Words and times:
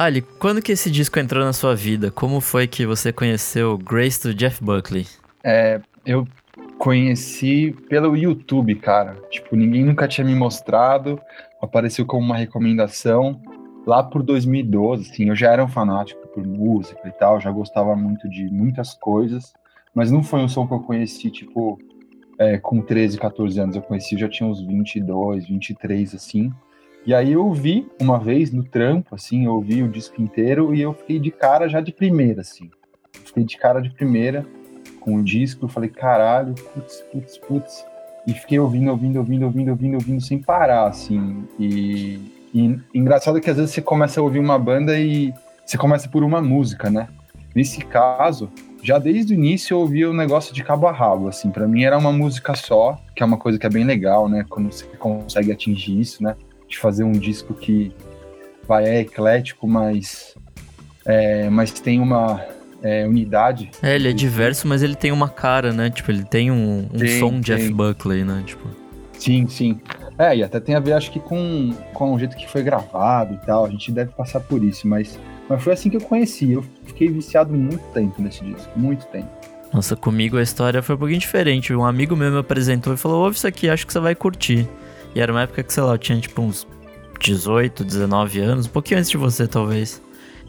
Ali, 0.00 0.22
quando 0.22 0.62
que 0.62 0.72
esse 0.72 0.90
disco 0.90 1.18
entrou 1.18 1.44
na 1.44 1.52
sua 1.52 1.76
vida? 1.76 2.10
Como 2.10 2.40
foi 2.40 2.66
que 2.66 2.86
você 2.86 3.12
conheceu 3.12 3.76
Grace 3.76 4.22
do 4.22 4.32
Jeff 4.32 4.64
Buckley? 4.64 5.06
É, 5.44 5.78
eu 6.06 6.26
conheci 6.78 7.76
pelo 7.86 8.16
YouTube, 8.16 8.76
cara. 8.76 9.16
Tipo, 9.30 9.54
ninguém 9.54 9.84
nunca 9.84 10.08
tinha 10.08 10.26
me 10.26 10.34
mostrado, 10.34 11.20
apareceu 11.60 12.06
como 12.06 12.24
uma 12.24 12.38
recomendação. 12.38 13.42
Lá 13.86 14.02
por 14.02 14.22
2012, 14.22 15.10
assim, 15.10 15.28
eu 15.28 15.36
já 15.36 15.52
era 15.52 15.62
um 15.62 15.68
fanático 15.68 16.26
por 16.28 16.46
música 16.46 17.06
e 17.06 17.12
tal, 17.12 17.38
já 17.38 17.50
gostava 17.50 17.94
muito 17.94 18.26
de 18.26 18.50
muitas 18.50 18.94
coisas, 18.94 19.52
mas 19.94 20.10
não 20.10 20.22
foi 20.22 20.40
um 20.40 20.48
som 20.48 20.66
que 20.66 20.72
eu 20.72 20.80
conheci, 20.80 21.30
tipo, 21.30 21.78
é, 22.38 22.56
com 22.56 22.80
13, 22.80 23.18
14 23.18 23.60
anos. 23.60 23.76
Eu 23.76 23.82
conheci, 23.82 24.16
já 24.16 24.30
tinha 24.30 24.48
uns 24.48 24.62
22, 24.62 25.46
23, 25.46 26.14
assim. 26.14 26.50
E 27.06 27.14
aí 27.14 27.32
eu 27.32 27.50
vi 27.52 27.86
uma 27.98 28.18
vez 28.18 28.52
no 28.52 28.62
trampo, 28.62 29.14
assim, 29.14 29.46
eu 29.46 29.54
ouvi 29.54 29.82
o 29.82 29.88
disco 29.88 30.20
inteiro 30.20 30.74
e 30.74 30.82
eu 30.82 30.92
fiquei 30.92 31.18
de 31.18 31.30
cara 31.30 31.68
já 31.68 31.80
de 31.80 31.92
primeira, 31.92 32.42
assim. 32.42 32.70
Fiquei 33.24 33.44
de 33.44 33.56
cara 33.56 33.80
de 33.80 33.90
primeira 33.90 34.44
com 35.00 35.16
o 35.16 35.22
disco, 35.22 35.64
eu 35.64 35.68
falei, 35.68 35.88
caralho, 35.88 36.54
putz, 36.54 37.02
putz, 37.10 37.38
putz. 37.38 37.86
E 38.26 38.34
fiquei 38.34 38.58
ouvindo, 38.58 38.90
ouvindo, 38.90 39.18
ouvindo, 39.18 39.44
ouvindo, 39.46 39.70
ouvindo, 39.70 39.94
ouvindo 39.94 40.20
sem 40.20 40.38
parar, 40.38 40.88
assim. 40.88 41.44
E, 41.58 42.20
e 42.54 42.78
engraçado 42.94 43.40
que 43.40 43.48
às 43.48 43.56
vezes 43.56 43.72
você 43.72 43.80
começa 43.80 44.20
a 44.20 44.22
ouvir 44.22 44.38
uma 44.38 44.58
banda 44.58 44.98
e 44.98 45.32
você 45.64 45.78
começa 45.78 46.08
por 46.08 46.22
uma 46.22 46.42
música, 46.42 46.90
né? 46.90 47.08
Nesse 47.54 47.80
caso, 47.80 48.50
já 48.82 48.98
desde 48.98 49.32
o 49.32 49.36
início 49.36 49.74
eu 49.74 49.80
ouvia 49.80 50.10
o 50.10 50.14
negócio 50.14 50.54
de 50.54 50.62
cabo 50.62 50.86
a 50.86 50.92
rabo, 50.92 51.28
assim. 51.28 51.50
para 51.50 51.66
mim 51.66 51.84
era 51.84 51.96
uma 51.96 52.12
música 52.12 52.54
só, 52.54 53.00
que 53.16 53.22
é 53.22 53.26
uma 53.26 53.38
coisa 53.38 53.58
que 53.58 53.66
é 53.66 53.70
bem 53.70 53.84
legal, 53.84 54.28
né? 54.28 54.44
Quando 54.48 54.70
você 54.70 54.84
consegue 54.98 55.50
atingir 55.50 55.98
isso, 55.98 56.22
né? 56.22 56.36
De 56.70 56.78
fazer 56.78 57.04
um 57.04 57.12
disco 57.12 57.52
que 57.52 57.92
vai, 58.66 58.84
é 58.84 59.00
eclético, 59.00 59.68
mas, 59.68 60.34
é, 61.04 61.50
mas 61.50 61.72
tem 61.72 62.00
uma 62.00 62.42
é, 62.82 63.06
unidade. 63.06 63.70
É, 63.82 63.96
ele 63.96 64.08
é 64.08 64.12
diverso, 64.12 64.66
mas 64.66 64.82
ele 64.82 64.94
tem 64.94 65.12
uma 65.12 65.28
cara, 65.28 65.72
né? 65.72 65.90
Tipo, 65.90 66.10
ele 66.10 66.24
tem 66.24 66.50
um, 66.50 66.88
um 66.92 66.98
tem, 66.98 67.18
som 67.18 67.30
tem. 67.32 67.40
Jeff 67.40 67.72
Buckley, 67.72 68.24
né? 68.24 68.42
Tipo. 68.46 68.68
Sim, 69.18 69.46
sim. 69.48 69.80
É, 70.18 70.36
e 70.36 70.42
até 70.42 70.60
tem 70.60 70.74
a 70.74 70.80
ver, 70.80 70.92
acho 70.92 71.10
que 71.10 71.20
com, 71.20 71.74
com 71.92 72.14
o 72.14 72.18
jeito 72.18 72.36
que 72.36 72.48
foi 72.48 72.62
gravado 72.62 73.34
e 73.34 73.46
tal. 73.46 73.66
A 73.66 73.70
gente 73.70 73.90
deve 73.92 74.12
passar 74.12 74.40
por 74.40 74.62
isso, 74.62 74.86
mas, 74.86 75.18
mas 75.48 75.62
foi 75.62 75.72
assim 75.72 75.90
que 75.90 75.96
eu 75.96 76.00
conheci. 76.00 76.52
Eu 76.52 76.64
fiquei 76.84 77.08
viciado 77.08 77.52
muito 77.52 77.82
tempo 77.92 78.20
nesse 78.22 78.44
disco, 78.44 78.70
muito 78.76 79.06
tempo. 79.06 79.28
Nossa, 79.72 79.94
comigo 79.94 80.36
a 80.36 80.42
história 80.42 80.82
foi 80.82 80.94
um 80.94 80.98
pouquinho 80.98 81.20
diferente. 81.20 81.72
Um 81.74 81.84
amigo 81.84 82.16
meu 82.16 82.30
me 82.30 82.38
apresentou 82.38 82.92
e 82.94 82.96
falou: 82.96 83.24
ouve 83.24 83.36
isso 83.36 83.46
aqui, 83.46 83.68
acho 83.68 83.86
que 83.86 83.92
você 83.92 84.00
vai 84.00 84.14
curtir. 84.14 84.68
E 85.14 85.20
era 85.20 85.32
uma 85.32 85.42
época 85.42 85.62
que, 85.62 85.72
sei 85.72 85.82
lá, 85.82 85.92
eu 85.92 85.98
tinha 85.98 86.18
tipo 86.20 86.42
uns 86.42 86.66
18, 87.20 87.84
19 87.84 88.40
anos, 88.40 88.66
um 88.66 88.70
pouquinho 88.70 88.98
antes 88.98 89.10
de 89.10 89.16
você, 89.16 89.46
talvez. 89.46 90.00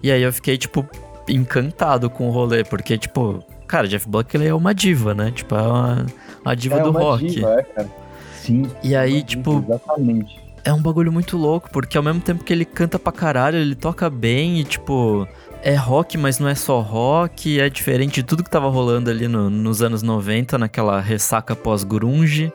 E 0.01 0.11
aí 0.11 0.21
eu 0.21 0.33
fiquei, 0.33 0.57
tipo, 0.57 0.87
encantado 1.27 2.09
com 2.09 2.27
o 2.27 2.31
rolê, 2.31 2.63
porque, 2.63 2.97
tipo, 2.97 3.43
cara, 3.67 3.87
Jeff 3.87 4.07
Buckley 4.07 4.47
é 4.47 4.53
uma 4.53 4.73
diva, 4.73 5.13
né? 5.13 5.31
Tipo, 5.31 5.55
é 5.55 5.61
uma, 5.61 6.05
uma 6.43 6.55
diva 6.55 6.77
é 6.77 6.83
do 6.83 6.89
uma 6.89 6.99
rock. 6.99 7.27
Diva, 7.27 7.53
é, 7.53 7.63
cara. 7.63 7.89
Sim. 8.33 8.69
E 8.83 8.95
aí, 8.95 9.23
tipo. 9.23 9.63
Exatamente. 9.65 10.39
É 10.63 10.71
um 10.71 10.81
bagulho 10.81 11.11
muito 11.11 11.37
louco, 11.37 11.69
porque 11.71 11.97
ao 11.97 12.03
mesmo 12.03 12.21
tempo 12.21 12.43
que 12.43 12.53
ele 12.53 12.65
canta 12.65 12.99
pra 12.99 13.11
caralho, 13.11 13.57
ele 13.57 13.75
toca 13.75 14.09
bem 14.09 14.59
e, 14.59 14.63
tipo. 14.63 15.27
É 15.63 15.75
rock, 15.75 16.17
mas 16.17 16.39
não 16.39 16.47
é 16.47 16.55
só 16.55 16.81
rock, 16.81 17.59
é 17.59 17.69
diferente 17.69 18.15
de 18.15 18.23
tudo 18.23 18.43
que 18.43 18.49
tava 18.49 18.67
rolando 18.67 19.11
ali 19.11 19.27
no, 19.27 19.47
nos 19.47 19.83
anos 19.83 20.01
90, 20.01 20.57
naquela 20.57 20.99
ressaca 20.99 21.55
pós-grunge. 21.55 22.51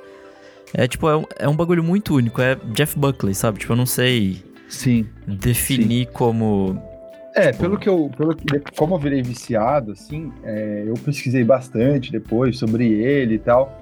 É 0.78 0.86
tipo, 0.86 1.08
é 1.08 1.16
um, 1.16 1.24
é 1.38 1.48
um 1.48 1.56
bagulho 1.56 1.82
muito 1.82 2.14
único, 2.14 2.42
é 2.42 2.54
Jeff 2.74 2.98
Buckley, 2.98 3.34
sabe? 3.34 3.58
Tipo, 3.58 3.72
eu 3.72 3.76
não 3.76 3.86
sei 3.86 4.44
Sim. 4.68 5.06
definir 5.26 6.04
Sim. 6.04 6.12
como 6.12 6.78
é, 7.34 7.52
pelo 7.52 7.78
que 7.78 7.86
eu. 7.86 8.10
Pelo 8.16 8.34
que, 8.34 8.46
como 8.74 8.94
eu 8.94 8.98
virei 8.98 9.22
viciado, 9.22 9.92
assim, 9.92 10.32
é, 10.42 10.84
eu 10.86 10.94
pesquisei 10.94 11.44
bastante 11.44 12.10
depois 12.10 12.58
sobre 12.58 12.90
ele 12.90 13.34
e 13.34 13.38
tal. 13.38 13.74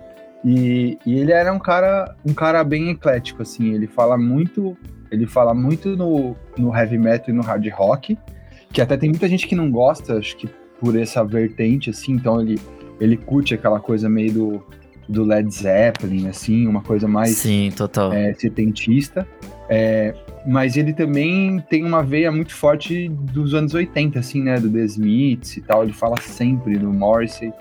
E, 0.45 0.99
e, 1.07 1.19
ele 1.19 1.31
era 1.31 1.53
um 1.53 1.59
cara, 1.61 2.17
um 2.27 2.35
cara 2.35 2.65
bem 2.65 2.91
eclético, 2.91 3.43
assim. 3.43 3.73
Ele 3.73 3.87
fala 3.87 4.19
muito. 4.19 4.77
Ele 5.09 5.25
fala 5.25 5.55
muito 5.55 5.97
no, 5.97 6.37
no 6.59 6.77
heavy 6.77 6.99
metal 6.99 7.31
e 7.31 7.33
no 7.33 7.43
hard 7.43 7.65
rock. 7.73 8.19
Que 8.73 8.81
até 8.81 8.97
tem 8.97 9.11
muita 9.11 9.29
gente 9.29 9.47
que 9.47 9.55
não 9.55 9.71
gosta, 9.71 10.19
acho 10.19 10.37
que 10.37 10.49
por 10.81 10.99
essa 10.99 11.25
vertente, 11.25 11.91
assim, 11.91 12.13
então 12.13 12.41
ele, 12.41 12.61
ele 13.01 13.17
curte 13.17 13.55
aquela 13.55 13.79
coisa 13.79 14.09
meio 14.09 14.33
do, 14.33 14.67
do 15.09 15.25
Led 15.25 15.53
Zeppelin, 15.53 16.29
assim, 16.29 16.67
uma 16.67 16.83
coisa 16.83 17.07
mais 17.07 17.37
Sim, 17.37 17.71
total. 17.77 18.13
É, 18.13 18.33
setentista. 18.35 19.27
É, 19.69 20.15
mas 20.47 20.77
ele 20.77 20.93
também 20.93 21.61
tem 21.71 21.85
uma 21.85 22.03
veia 22.03 22.31
muito 22.31 22.55
forte 22.55 23.09
dos 23.09 23.55
anos 23.55 23.75
80, 23.75 24.19
assim, 24.19 24.43
né? 24.43 24.59
Do 24.59 24.71
The 24.71 24.85
Smiths 24.85 25.57
e 25.57 25.63
tal. 25.63 25.83
Ele 25.83 25.93
fala 25.93 26.21
sempre 26.21 26.79
do 26.79 26.93
Morrissey. 26.93 27.53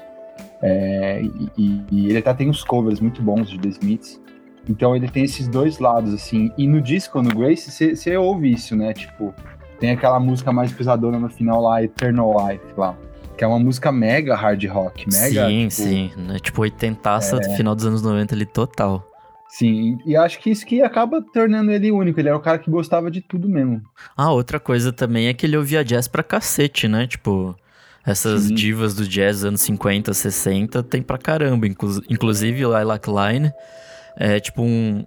É, 0.61 1.21
e, 1.57 1.83
e, 1.91 2.09
ele 2.09 2.17
até 2.17 2.33
tem 2.33 2.49
uns 2.49 2.63
covers 2.63 2.99
muito 2.99 3.21
bons 3.21 3.49
de 3.49 3.59
The 3.59 3.69
Smiths. 3.69 4.21
Então 4.69 4.95
ele 4.95 5.09
tem 5.09 5.23
esses 5.23 5.47
dois 5.47 5.79
lados, 5.79 6.13
assim. 6.13 6.51
E 6.57 6.67
no 6.67 6.81
disco, 6.81 7.21
no 7.21 7.29
Grace, 7.29 7.69
você 7.69 8.17
ouve 8.17 8.51
isso, 8.51 8.75
né? 8.75 8.93
Tipo, 8.93 9.33
tem 9.79 9.91
aquela 9.91 10.19
música 10.19 10.51
mais 10.51 10.71
pesadona 10.71 11.19
no 11.19 11.29
final 11.29 11.61
lá, 11.61 11.83
Eternal 11.83 12.47
Life, 12.47 12.65
lá. 12.77 12.97
Que 13.37 13.43
é 13.43 13.47
uma 13.47 13.59
música 13.59 13.91
mega 13.91 14.35
hard 14.35 14.63
rock, 14.65 15.05
mega. 15.11 15.47
Sim, 15.47 15.67
tipo, 15.67 15.81
sim. 15.81 16.11
Né? 16.15 16.39
Tipo, 16.39 16.61
80 16.61 17.09
é... 17.09 17.55
final 17.55 17.75
dos 17.75 17.85
anos 17.85 18.01
90 18.01 18.35
ali, 18.35 18.45
total. 18.45 19.07
Sim, 19.53 19.99
e 20.03 20.15
acho 20.15 20.39
que 20.39 20.49
isso 20.49 20.65
que 20.65 20.81
acaba 20.81 21.21
tornando 21.21 21.71
ele 21.71 21.91
único. 21.91 22.19
Ele 22.19 22.27
era 22.27 22.37
o 22.37 22.41
cara 22.41 22.57
que 22.57 22.71
gostava 22.71 23.11
de 23.11 23.21
tudo 23.21 23.47
mesmo. 23.47 23.83
Ah, 24.17 24.31
outra 24.31 24.59
coisa 24.59 24.91
também 24.91 25.27
é 25.27 25.33
que 25.33 25.45
ele 25.45 25.55
ouvia 25.55 25.85
jazz 25.85 26.07
pra 26.07 26.23
cacete, 26.23 26.87
né? 26.87 27.05
Tipo, 27.05 27.55
essas 28.03 28.45
Sim. 28.45 28.55
divas 28.55 28.95
do 28.95 29.07
jazz 29.07 29.45
anos 29.45 29.61
50, 29.61 30.11
60 30.11 30.81
tem 30.81 31.03
pra 31.03 31.19
caramba. 31.19 31.67
Inclu 31.67 32.01
inclusive, 32.09 32.63
Lilac 32.63 33.07
Line 33.07 33.51
é 34.17 34.39
tipo 34.39 34.63
um. 34.63 35.05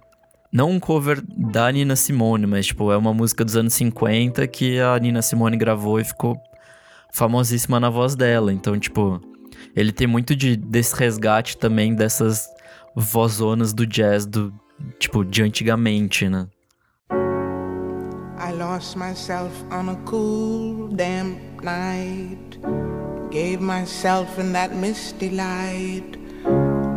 Não 0.49 0.71
um 0.71 0.79
cover 0.79 1.21
da 1.27 1.69
Nina 1.69 1.97
Simone, 1.97 2.47
mas 2.47 2.67
tipo, 2.67 2.89
é 2.89 2.95
uma 2.95 3.13
música 3.13 3.43
dos 3.43 3.57
anos 3.57 3.73
50 3.73 4.47
que 4.47 4.79
a 4.79 4.97
Nina 4.97 5.21
Simone 5.21 5.57
gravou 5.57 5.99
e 5.99 6.05
ficou 6.05 6.41
famosíssima 7.13 7.79
na 7.79 7.89
voz 7.89 8.15
dela. 8.15 8.53
Então, 8.53 8.79
tipo, 8.79 9.21
ele 9.75 9.91
tem 9.91 10.07
muito 10.07 10.35
de, 10.35 10.55
desse 10.55 10.95
resgate 10.95 11.57
também 11.57 11.93
dessas 11.95 12.47
vozonas 12.95 13.73
do 13.73 13.85
jazz 13.85 14.25
do 14.25 14.53
tipo 14.99 15.23
de 15.23 15.43
antigamente, 15.43 16.27
né? 16.27 16.47
I 18.39 18.51
lost 18.53 18.95
myself 18.95 19.51
on 19.71 19.89
a 19.89 19.95
cool 20.05 20.87
damp 20.89 21.37
night. 21.63 22.59
Gave 23.31 23.59
myself 23.59 24.39
in 24.39 24.53
that 24.53 24.73
misty 24.75 25.29
light. 25.29 26.17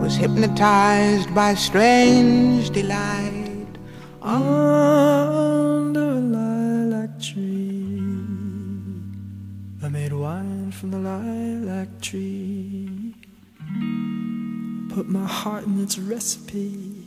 Was 0.01 0.17
hypnotized 0.17 1.35
by 1.35 1.55
strange 1.55 2.71
delight. 2.71 3.67
Under 4.23 5.10
from 10.81 10.93
the 10.93 10.99
lilac 10.99 11.89
tree. 12.01 13.15
Put 14.89 15.11
my 15.11 15.27
heart 15.27 15.67
in 15.67 15.79
its 15.83 15.99
recipe. 15.99 17.07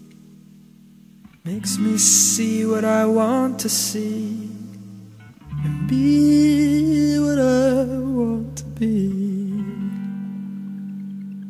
Makes 1.44 1.79
me 1.79 1.97
see 1.97 2.67
what 2.67 2.85
I 2.85 3.06
want 3.06 3.57
to 3.62 3.69
see. 3.69 4.47
And 5.66 5.88
be 5.88 7.17
what 7.17 7.39
I 7.39 7.97
want 7.97 8.57
to 8.57 8.66
be. 8.78 9.65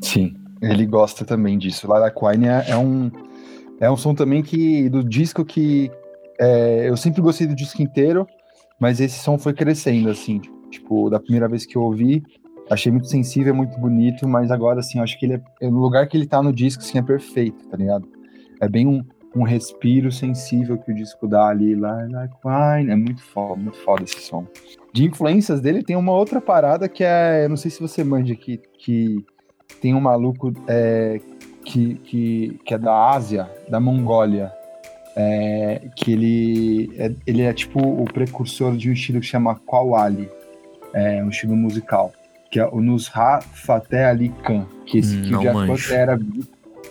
Sim, 0.02 0.34
ele 0.62 0.86
gosta 0.86 1.26
também 1.26 1.58
disso. 1.58 1.88
Lilac 1.88 2.16
Wine 2.24 2.48
é, 2.48 2.70
é 2.70 2.78
um 2.78 3.12
é 3.82 3.92
um 3.92 3.98
som 3.98 4.16
também 4.16 4.42
que 4.42 4.88
do 4.88 5.04
disco 5.04 5.44
que 5.44 5.92
é, 6.40 6.88
eu 6.88 6.96
sempre 6.96 7.22
gostei 7.22 7.48
do 7.48 7.56
disco 7.56 7.82
inteiro, 7.82 8.26
mas 8.80 9.02
esse 9.02 9.20
som 9.20 9.38
foi 9.38 9.52
crescendo 9.54 10.10
assim, 10.10 10.40
tipo, 10.74 11.10
da 11.10 11.20
primeira 11.20 11.48
vez 11.48 11.66
que 11.66 11.76
eu 11.76 11.82
ouvi, 11.82 12.24
Achei 12.70 12.92
muito 12.92 13.08
sensível, 13.08 13.54
muito 13.54 13.78
bonito, 13.78 14.28
mas 14.28 14.50
agora, 14.50 14.80
assim, 14.80 15.00
acho 15.00 15.20
que 15.20 15.26
ele 15.26 15.42
é, 15.62 15.70
no 15.70 15.80
lugar 15.80 16.08
que 16.08 16.16
ele 16.16 16.26
tá 16.26 16.42
no 16.42 16.54
disco, 16.54 16.82
assim, 16.82 16.98
é 16.98 17.02
perfeito, 17.02 17.68
tá 17.68 17.76
ligado? 17.76 18.08
É 18.62 18.70
bem 18.70 18.88
um, 18.88 19.04
um 19.36 19.44
respiro 19.44 20.12
sensível 20.12 20.78
que 20.78 20.92
o 20.92 20.96
disco 20.96 21.28
dá 21.28 21.48
ali, 21.48 21.76
lá, 21.76 22.08
like 22.10 22.34
wine, 22.44 22.92
é 22.92 22.96
muito 22.96 23.22
foda, 23.22 23.62
muito 23.62 23.78
foda 23.80 24.04
esse 24.04 24.22
som. 24.22 24.48
De 24.94 25.04
influências 25.04 25.60
dele, 25.60 25.84
tem 25.84 25.96
uma 25.96 26.14
outra 26.14 26.40
parada 26.40 26.88
que 26.88 27.04
é, 27.04 27.46
eu 27.46 27.50
não 27.50 27.58
sei 27.58 27.70
se 27.70 27.82
você 27.82 28.04
manja, 28.04 28.34
que, 28.36 28.62
que 28.80 29.26
tem 29.82 29.94
um 29.94 30.00
maluco 30.00 30.54
é, 30.68 31.20
que, 31.66 31.96
que, 31.96 32.60
que 32.64 32.74
é 32.74 32.78
da 32.78 33.12
Ásia, 33.12 33.50
da 33.68 33.80
Mongólia, 33.80 34.54
é, 35.16 35.90
que 35.96 36.14
ele 36.14 36.92
é, 36.98 37.14
ele 37.28 37.42
é 37.42 37.54
tipo 37.54 37.80
o 37.80 38.06
precursor 38.06 38.76
de 38.78 38.90
um 38.90 38.94
estilo 38.94 39.20
que 39.20 39.26
chama 39.26 39.60
Qawwali, 39.60 40.30
é 40.94 41.24
um 41.24 41.30
estilo 41.30 41.56
musical 41.56 42.14
que 42.54 42.60
é 42.60 42.70
o 42.72 42.80
Nusra 42.80 43.40
Fateh 43.42 44.06
Ali 44.06 44.30
Khan, 44.44 44.68
que, 44.86 45.00
esse, 45.00 45.20
que 45.22 45.36
o 45.36 45.40
Jeff 45.40 45.66
Buckley 45.66 45.98
era, 45.98 46.20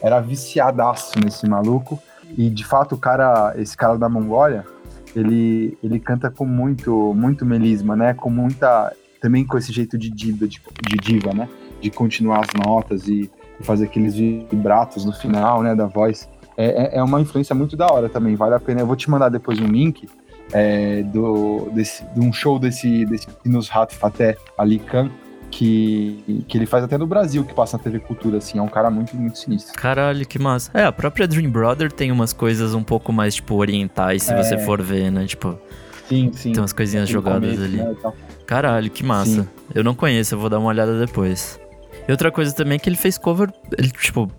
era 0.02 0.20
viciadaço 0.20 1.20
nesse 1.24 1.48
maluco. 1.48 2.02
E 2.36 2.50
de 2.50 2.64
fato, 2.64 2.96
o 2.96 2.98
cara, 2.98 3.54
esse 3.56 3.76
cara 3.76 3.96
da 3.96 4.08
Mongólia, 4.08 4.66
ele, 5.14 5.78
ele 5.80 6.00
canta 6.00 6.32
com 6.32 6.44
muito, 6.44 7.14
muito 7.14 7.46
melisma, 7.46 7.94
né? 7.94 8.12
Com 8.12 8.28
muita. 8.28 8.92
Também 9.20 9.46
com 9.46 9.56
esse 9.56 9.72
jeito 9.72 9.96
de 9.96 10.10
diva, 10.10 10.48
de, 10.48 10.60
de 10.84 10.96
diva, 10.96 11.32
né? 11.32 11.48
De 11.80 11.92
continuar 11.92 12.40
as 12.40 12.66
notas 12.66 13.06
e, 13.06 13.30
e 13.60 13.64
fazer 13.64 13.84
aqueles 13.84 14.16
vibratos 14.16 15.04
no 15.04 15.12
final, 15.12 15.62
né? 15.62 15.76
Da 15.76 15.86
voz. 15.86 16.28
É, 16.56 16.96
é, 16.96 16.98
é 16.98 17.02
uma 17.04 17.20
influência 17.20 17.54
muito 17.54 17.76
da 17.76 17.86
hora 17.86 18.08
também, 18.08 18.34
vale 18.34 18.56
a 18.56 18.60
pena. 18.60 18.80
Eu 18.80 18.86
vou 18.86 18.96
te 18.96 19.08
mandar 19.08 19.28
depois 19.28 19.60
um 19.60 19.68
link 19.68 20.08
é, 20.52 21.02
do, 21.02 21.70
desse, 21.72 22.04
de 22.04 22.20
um 22.20 22.32
show 22.32 22.58
desse, 22.58 23.04
desse 23.06 23.26
Nos 23.44 23.68
Rat 23.68 23.92
Faté 23.92 24.36
Ali 24.56 24.78
Khan, 24.78 25.10
que, 25.50 26.44
que 26.48 26.56
ele 26.56 26.66
faz 26.66 26.82
até 26.82 26.96
no 26.96 27.06
Brasil, 27.06 27.44
que 27.44 27.54
passa 27.54 27.76
na 27.76 27.82
TV 27.82 28.00
Cultura, 28.00 28.38
assim, 28.38 28.58
é 28.58 28.62
um 28.62 28.68
cara 28.68 28.90
muito, 28.90 29.14
muito 29.14 29.38
sinistro. 29.38 29.74
Caralho, 29.74 30.26
que 30.26 30.38
massa. 30.38 30.70
É, 30.72 30.84
a 30.84 30.92
própria 30.92 31.28
Dream 31.28 31.50
Brother 31.50 31.92
tem 31.92 32.10
umas 32.10 32.32
coisas 32.32 32.74
um 32.74 32.82
pouco 32.82 33.12
mais, 33.12 33.34
tipo, 33.34 33.54
orientais, 33.54 34.22
se 34.22 34.32
é... 34.32 34.42
você 34.42 34.58
for 34.58 34.80
ver, 34.80 35.10
né? 35.10 35.26
Tipo. 35.26 35.58
Sim, 36.08 36.30
sim. 36.32 36.52
Tem 36.52 36.60
umas 36.60 36.72
coisinhas 36.72 37.08
jogadas 37.08 37.54
começo, 37.56 37.62
ali. 37.62 37.76
Né, 37.76 37.94
Caralho, 38.46 38.90
que 38.90 39.04
massa. 39.04 39.42
Sim. 39.42 39.48
Eu 39.74 39.84
não 39.84 39.94
conheço, 39.94 40.34
eu 40.34 40.38
vou 40.38 40.48
dar 40.48 40.58
uma 40.58 40.68
olhada 40.68 40.98
depois. 40.98 41.60
E 42.08 42.10
outra 42.10 42.32
coisa 42.32 42.52
também 42.54 42.76
é 42.76 42.78
que 42.78 42.88
ele 42.88 42.96
fez 42.96 43.16
cover, 43.16 43.52
ele, 43.78 43.90
tipo, 43.90 44.30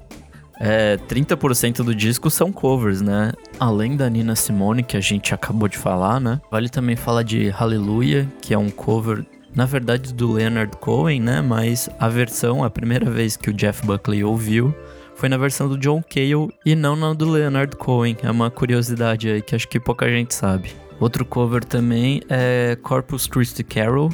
é, 0.65 0.95
30% 0.95 1.83
do 1.83 1.94
disco 1.94 2.30
são 2.30 2.50
covers, 2.50 3.01
né? 3.01 3.33
Além 3.60 3.98
da 3.98 4.10
Nina 4.10 4.33
Simone, 4.33 4.81
que 4.81 4.95
a 4.95 5.01
gente 5.01 5.33
acabou 5.33 5.68
de 5.68 5.77
falar, 5.77 6.21
né? 6.21 6.39
Vale 6.50 6.69
também 6.69 6.95
falar 6.95 7.24
de 7.24 7.50
Hallelujah, 7.50 8.25
que 8.42 8.54
é 8.54 8.57
um 8.57 8.69
cover 8.69 9.25
na 9.54 9.65
verdade 9.65 10.13
do 10.13 10.31
Leonard 10.31 10.77
Cohen, 10.77 11.19
né? 11.19 11.42
Mas 11.42 11.89
a 12.00 12.07
versão, 12.07 12.63
a 12.63 12.69
primeira 12.69 13.12
vez 13.12 13.36
que 13.36 13.50
o 13.50 13.54
Jeff 13.54 13.86
Buckley 13.86 14.24
ouviu, 14.24 14.74
foi 15.15 15.27
na 15.27 15.36
versão 15.38 15.68
do 15.68 15.77
John 15.77 16.01
Cale 16.01 16.50
e 16.66 16.75
não 16.75 16.95
na 16.95 17.13
do 17.13 17.30
Leonard 17.30 17.75
Cohen. 17.75 18.16
É 18.24 18.31
uma 18.31 18.50
curiosidade 18.50 19.30
aí 19.30 19.42
que 19.42 19.56
acho 19.56 19.68
que 19.68 19.81
pouca 19.81 20.07
gente 20.07 20.33
sabe. 20.33 20.71
Outro 20.98 21.25
cover 21.25 21.66
também 21.66 22.21
é 22.30 22.77
Corpus 22.81 23.27
Christi 23.27 23.66
Carol, 23.66 24.09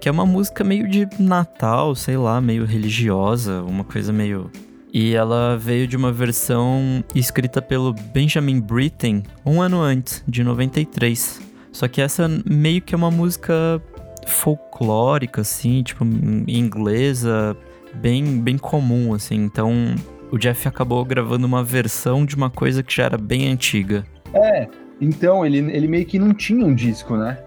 que 0.00 0.08
é 0.08 0.12
uma 0.12 0.24
música 0.24 0.64
meio 0.64 0.88
de 0.88 1.06
Natal, 1.18 1.94
sei 1.94 2.16
lá, 2.16 2.40
meio 2.40 2.64
religiosa, 2.64 3.62
uma 3.62 3.84
coisa 3.84 4.10
meio. 4.10 4.50
E 4.92 5.14
ela 5.14 5.56
veio 5.56 5.88
de 5.88 5.96
uma 5.96 6.12
versão 6.12 7.02
escrita 7.14 7.62
pelo 7.62 7.94
Benjamin 8.12 8.60
Britten 8.60 9.22
um 9.44 9.62
ano 9.62 9.80
antes, 9.80 10.22
de 10.28 10.44
93. 10.44 11.40
Só 11.72 11.88
que 11.88 12.02
essa 12.02 12.28
meio 12.44 12.82
que 12.82 12.94
é 12.94 12.98
uma 12.98 13.10
música 13.10 13.80
folclórica, 14.26 15.40
assim, 15.40 15.82
tipo, 15.82 16.04
inglesa, 16.46 17.56
bem, 17.94 18.38
bem 18.38 18.58
comum, 18.58 19.14
assim. 19.14 19.36
Então, 19.36 19.94
o 20.30 20.36
Jeff 20.36 20.68
acabou 20.68 21.02
gravando 21.06 21.46
uma 21.46 21.64
versão 21.64 22.26
de 22.26 22.36
uma 22.36 22.50
coisa 22.50 22.82
que 22.82 22.94
já 22.94 23.04
era 23.04 23.16
bem 23.16 23.50
antiga. 23.50 24.04
É, 24.34 24.68
então, 25.00 25.44
ele, 25.44 25.58
ele 25.58 25.88
meio 25.88 26.04
que 26.04 26.18
não 26.18 26.34
tinha 26.34 26.64
um 26.64 26.74
disco, 26.74 27.16
né? 27.16 27.38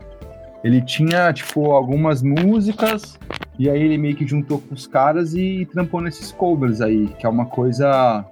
Ele 0.64 0.82
tinha, 0.82 1.32
tipo, 1.32 1.72
algumas 1.72 2.24
músicas, 2.24 3.20
e 3.58 3.70
aí 3.70 3.82
ele 3.82 3.98
meio 3.98 4.16
que 4.16 4.28
juntou 4.28 4.60
com 4.60 4.74
os 4.74 4.88
caras 4.88 5.34
e 5.34 5.68
trampou 5.72 6.02
nesses 6.02 6.32
covers 6.32 6.82
aí, 6.82 7.08
que 7.20 7.26
é 7.26 7.30
uma 7.30 7.46
coisa. 7.46 8.26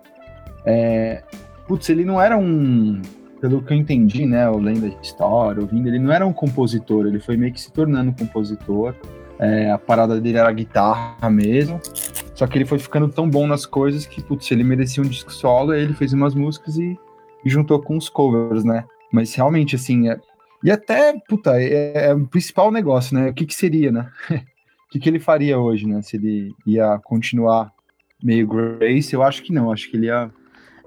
É... 0.66 1.24
Putz, 1.68 1.90
ele 1.90 2.04
não 2.04 2.22
era 2.22 2.38
um 2.38 3.02
pelo 3.40 3.62
que 3.62 3.74
eu 3.74 3.78
entendi, 3.78 4.26
né, 4.26 4.46
eu 4.46 4.58
lendo 4.58 4.86
a 4.86 5.02
história, 5.02 5.62
ouvindo, 5.62 5.90
ele 5.90 6.00
não 6.00 6.14
era 6.14 6.26
um 6.26 6.32
compositor, 6.32 7.06
ele 7.06 7.20
foi 7.20 7.36
meio 7.36 7.52
que 7.52 7.60
se 7.60 7.70
tornando 7.74 8.14
compositor. 8.14 8.96
É, 9.38 9.70
a 9.70 9.78
parada 9.78 10.22
dele 10.22 10.38
era 10.38 10.48
a 10.48 10.54
guitarra 10.54 11.30
mesmo. 11.30 11.78
Só 12.34 12.48
que 12.48 12.58
ele 12.58 12.64
foi 12.64 12.80
ficando 12.80 13.10
tão 13.10 13.30
bom 13.30 13.46
nas 13.46 13.66
coisas 13.66 14.06
que, 14.06 14.24
putz, 14.24 14.50
ele 14.50 14.64
merecia 14.64 15.04
um 15.04 15.06
disco 15.06 15.34
solo, 15.34 15.72
aí 15.72 15.82
ele 15.82 15.94
fez 15.94 16.14
umas 16.14 16.34
músicas 16.34 16.78
e, 16.78 16.98
e 17.44 17.50
juntou 17.50 17.82
com 17.82 17.98
os 17.98 18.08
covers, 18.08 18.64
né? 18.64 18.86
Mas 19.12 19.36
realmente, 19.36 19.76
assim, 19.76 20.08
é, 20.08 20.18
e 20.64 20.72
até, 20.72 21.14
puta, 21.28 21.62
é, 21.62 22.08
é, 22.08 22.14
o 22.14 22.26
principal 22.26 22.72
negócio, 22.72 23.14
né? 23.14 23.30
O 23.30 23.34
que 23.34 23.46
que 23.46 23.54
seria, 23.54 23.92
né? 23.92 24.10
o 24.94 24.96
que 24.96 25.00
que 25.00 25.10
ele 25.10 25.20
faria 25.20 25.58
hoje, 25.58 25.88
né? 25.88 26.02
Se 26.02 26.18
ele 26.18 26.54
ia 26.66 27.00
continuar 27.04 27.72
meio 28.22 28.48
Grace, 28.48 29.14
eu 29.14 29.24
acho 29.24 29.42
que 29.42 29.52
não, 29.52 29.72
acho 29.72 29.90
que 29.90 29.98
ele 29.98 30.06
ia 30.06 30.32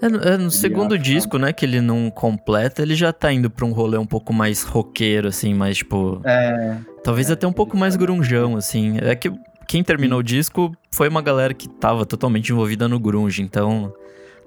é, 0.00 0.08
no, 0.08 0.18
é 0.20 0.36
no 0.36 0.50
segundo 0.50 0.98
disco, 0.98 1.38
né, 1.38 1.52
que 1.54 1.64
ele 1.64 1.80
não 1.80 2.10
completa, 2.10 2.82
ele 2.82 2.94
já 2.94 3.14
tá 3.14 3.32
indo 3.32 3.48
pra 3.48 3.64
um 3.64 3.72
rolê 3.72 3.96
um 3.96 4.06
pouco 4.06 4.32
mais 4.32 4.62
roqueiro, 4.62 5.28
assim, 5.28 5.54
mais 5.54 5.78
tipo. 5.78 6.20
É. 6.24 6.78
Talvez 7.02 7.30
é, 7.30 7.32
até 7.32 7.46
um 7.46 7.52
pouco 7.52 7.76
mais 7.76 7.96
grunjão, 7.96 8.56
assim. 8.56 8.98
É 9.00 9.14
que 9.14 9.32
quem 9.66 9.82
terminou 9.82 10.20
o 10.20 10.22
disco 10.22 10.72
foi 10.90 11.08
uma 11.08 11.22
galera 11.22 11.54
que 11.54 11.68
tava 11.68 12.04
totalmente 12.04 12.52
envolvida 12.52 12.86
no 12.86 13.00
grunge, 13.00 13.42
então 13.42 13.92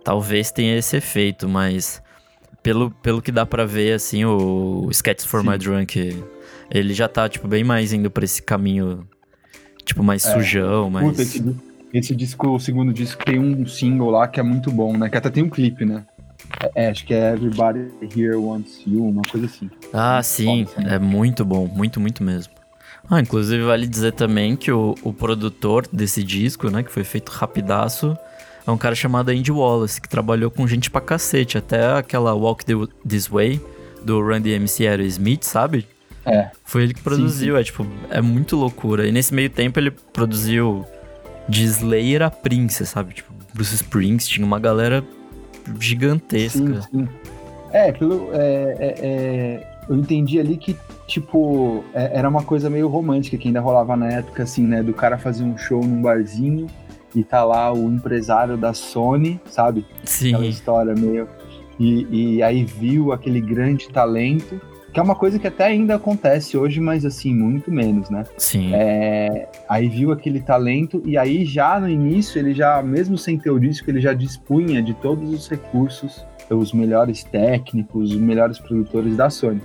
talvez 0.04 0.52
tenha 0.52 0.78
esse 0.78 0.96
efeito, 0.96 1.50
mas 1.50 2.02
pelo, 2.62 2.92
pelo 2.92 3.22
que 3.22 3.32
dá 3.32 3.46
para 3.46 3.66
ver, 3.66 3.94
assim, 3.94 4.26
o, 4.26 4.86
o 4.86 4.92
Sketches 4.92 5.26
for 5.26 5.42
Sim. 5.42 5.50
My 5.50 5.58
Drunk, 5.58 6.24
ele 6.70 6.94
já 6.94 7.08
tá, 7.08 7.28
tipo, 7.28 7.48
bem 7.48 7.64
mais 7.64 7.92
indo 7.92 8.12
pra 8.12 8.24
esse 8.24 8.42
caminho, 8.42 9.08
tipo, 9.90 10.04
mais 10.04 10.26
é. 10.26 10.34
sujão, 10.34 10.90
mais... 10.90 11.08
Puta, 11.08 11.22
esse, 11.22 11.56
esse 11.94 12.16
disco, 12.16 12.48
o 12.50 12.60
segundo 12.60 12.94
disco, 12.94 13.24
tem 13.24 13.40
um 13.40 13.66
single 13.66 14.10
lá 14.10 14.28
que 14.28 14.40
é 14.40 14.44
muito 14.44 14.72
bom, 14.72 14.98
né? 14.98 15.10
Que 15.10 15.18
até 15.18 15.30
tem 15.30 15.44
um 15.44 15.50
clipe, 15.50 15.86
né? 15.86 16.06
É, 16.76 16.90
acho 16.90 17.06
que 17.06 17.14
é 17.14 17.34
Everybody 17.34 17.88
Here 18.02 18.36
Wants 18.36 18.82
You, 18.88 19.06
uma 19.08 19.22
coisa 19.24 19.46
assim. 19.46 19.70
Ah, 19.94 20.22
sim. 20.24 20.66
É 20.78 20.98
muito 20.98 21.46
bom. 21.46 21.68
Muito, 21.68 22.00
muito 22.00 22.24
mesmo. 22.24 22.54
Ah, 23.10 23.20
inclusive 23.20 23.64
vale 23.64 23.88
dizer 23.88 24.14
também 24.14 24.56
que 24.56 24.72
o, 24.72 24.96
o 25.04 25.12
produtor 25.12 25.88
desse 25.92 26.24
disco, 26.24 26.70
né? 26.70 26.84
Que 26.84 26.92
foi 26.92 27.04
feito 27.04 27.30
rapidaço, 27.30 28.18
é 28.66 28.72
um 28.72 28.78
cara 28.78 28.94
chamado 28.94 29.30
Andy 29.30 29.52
Wallace, 29.52 30.00
que 30.00 30.08
trabalhou 30.08 30.52
com 30.52 30.68
gente 30.68 30.92
pra 30.92 31.02
cacete. 31.02 31.58
Até 31.58 31.94
aquela 31.94 32.34
Walk 32.34 32.64
This 33.08 33.28
Way, 33.28 33.62
do 34.04 34.22
Randy 34.22 34.52
MC 34.52 34.88
Aerosmith, 34.88 35.44
sabe? 35.44 35.88
É. 36.30 36.52
Foi 36.64 36.84
ele 36.84 36.94
que 36.94 37.02
produziu. 37.02 37.56
Sim, 37.56 37.56
sim. 37.56 37.60
É 37.60 37.64
tipo, 37.64 37.88
é 38.10 38.22
muito 38.22 38.56
loucura. 38.56 39.08
E 39.08 39.12
nesse 39.12 39.34
meio 39.34 39.50
tempo 39.50 39.80
ele 39.80 39.92
produziu 39.92 40.86
de 41.48 41.64
Slayer 41.64 42.22
a 42.22 42.30
Prince, 42.30 42.86
sabe? 42.86 43.16
Tipo, 43.16 43.34
Bruce 43.54 43.76
Springsteen, 43.76 44.46
uma 44.46 44.60
galera 44.60 45.04
gigantesca. 45.80 46.82
Sim, 46.82 46.82
sim. 46.92 47.10
É, 47.72 47.92
pelo, 47.92 48.30
é, 48.34 48.76
é, 48.80 48.96
é, 49.02 49.68
eu 49.90 49.96
entendi 49.96 50.40
ali 50.40 50.58
que, 50.58 50.76
tipo, 51.08 51.84
é, 51.94 52.18
era 52.18 52.30
uma 52.30 52.44
coisa 52.44 52.70
meio 52.70 52.88
romântica 52.88 53.38
que 53.38 53.48
ainda 53.48 53.60
rolava 53.60 53.96
na 53.96 54.08
época, 54.12 54.44
assim, 54.44 54.66
né? 54.66 54.82
Do 54.82 54.94
cara 54.94 55.18
fazer 55.18 55.44
um 55.44 55.58
show 55.58 55.84
num 55.84 56.02
barzinho 56.02 56.68
e 57.16 57.24
tá 57.24 57.44
lá 57.44 57.74
o 57.74 57.92
empresário 57.92 58.58
da 58.58 58.74
Sony, 58.74 59.40
sabe? 59.46 59.86
Sim. 60.04 60.30
Aquela 60.30 60.48
história 60.48 60.96
meio. 60.96 61.28
E, 61.80 62.36
e 62.36 62.44
aí 62.44 62.66
viu 62.66 63.12
aquele 63.12 63.40
grande 63.40 63.88
talento 63.90 64.60
que 64.94 65.00
é 65.00 65.04
uma 65.04 65.16
coisa 65.16 65.38
que 65.38 65.48
até 65.48 65.66
ainda 65.66 65.96
acontece 65.96 66.58
hoje, 66.58 66.80
mas 66.80 67.06
assim, 67.06 67.34
muito 67.34 67.72
menos, 67.72 68.10
né? 68.10 68.24
Sim. 68.38 68.72
É, 68.74 69.48
aí 69.68 69.88
viu 69.88 70.12
aquele 70.12 70.40
talento 70.40 71.02
e 71.06 71.18
aí 71.18 71.46
já 71.46 71.80
no 71.80 71.88
início, 71.88 72.40
ele 72.40 72.54
já, 72.54 72.82
mesmo 72.82 73.18
sem 73.18 73.38
ter 73.38 73.52
o 73.52 73.60
disco, 73.60 73.90
ele 73.90 74.02
já 74.02 74.14
dispunha 74.14 74.82
de 74.82 74.94
todos 74.96 75.32
os 75.32 75.48
recursos, 75.48 76.26
os 76.50 76.74
melhores 76.74 77.24
técnicos, 77.24 78.12
os 78.12 78.20
melhores 78.20 78.58
produtores 78.58 79.16
da 79.16 79.30
Sony. 79.30 79.62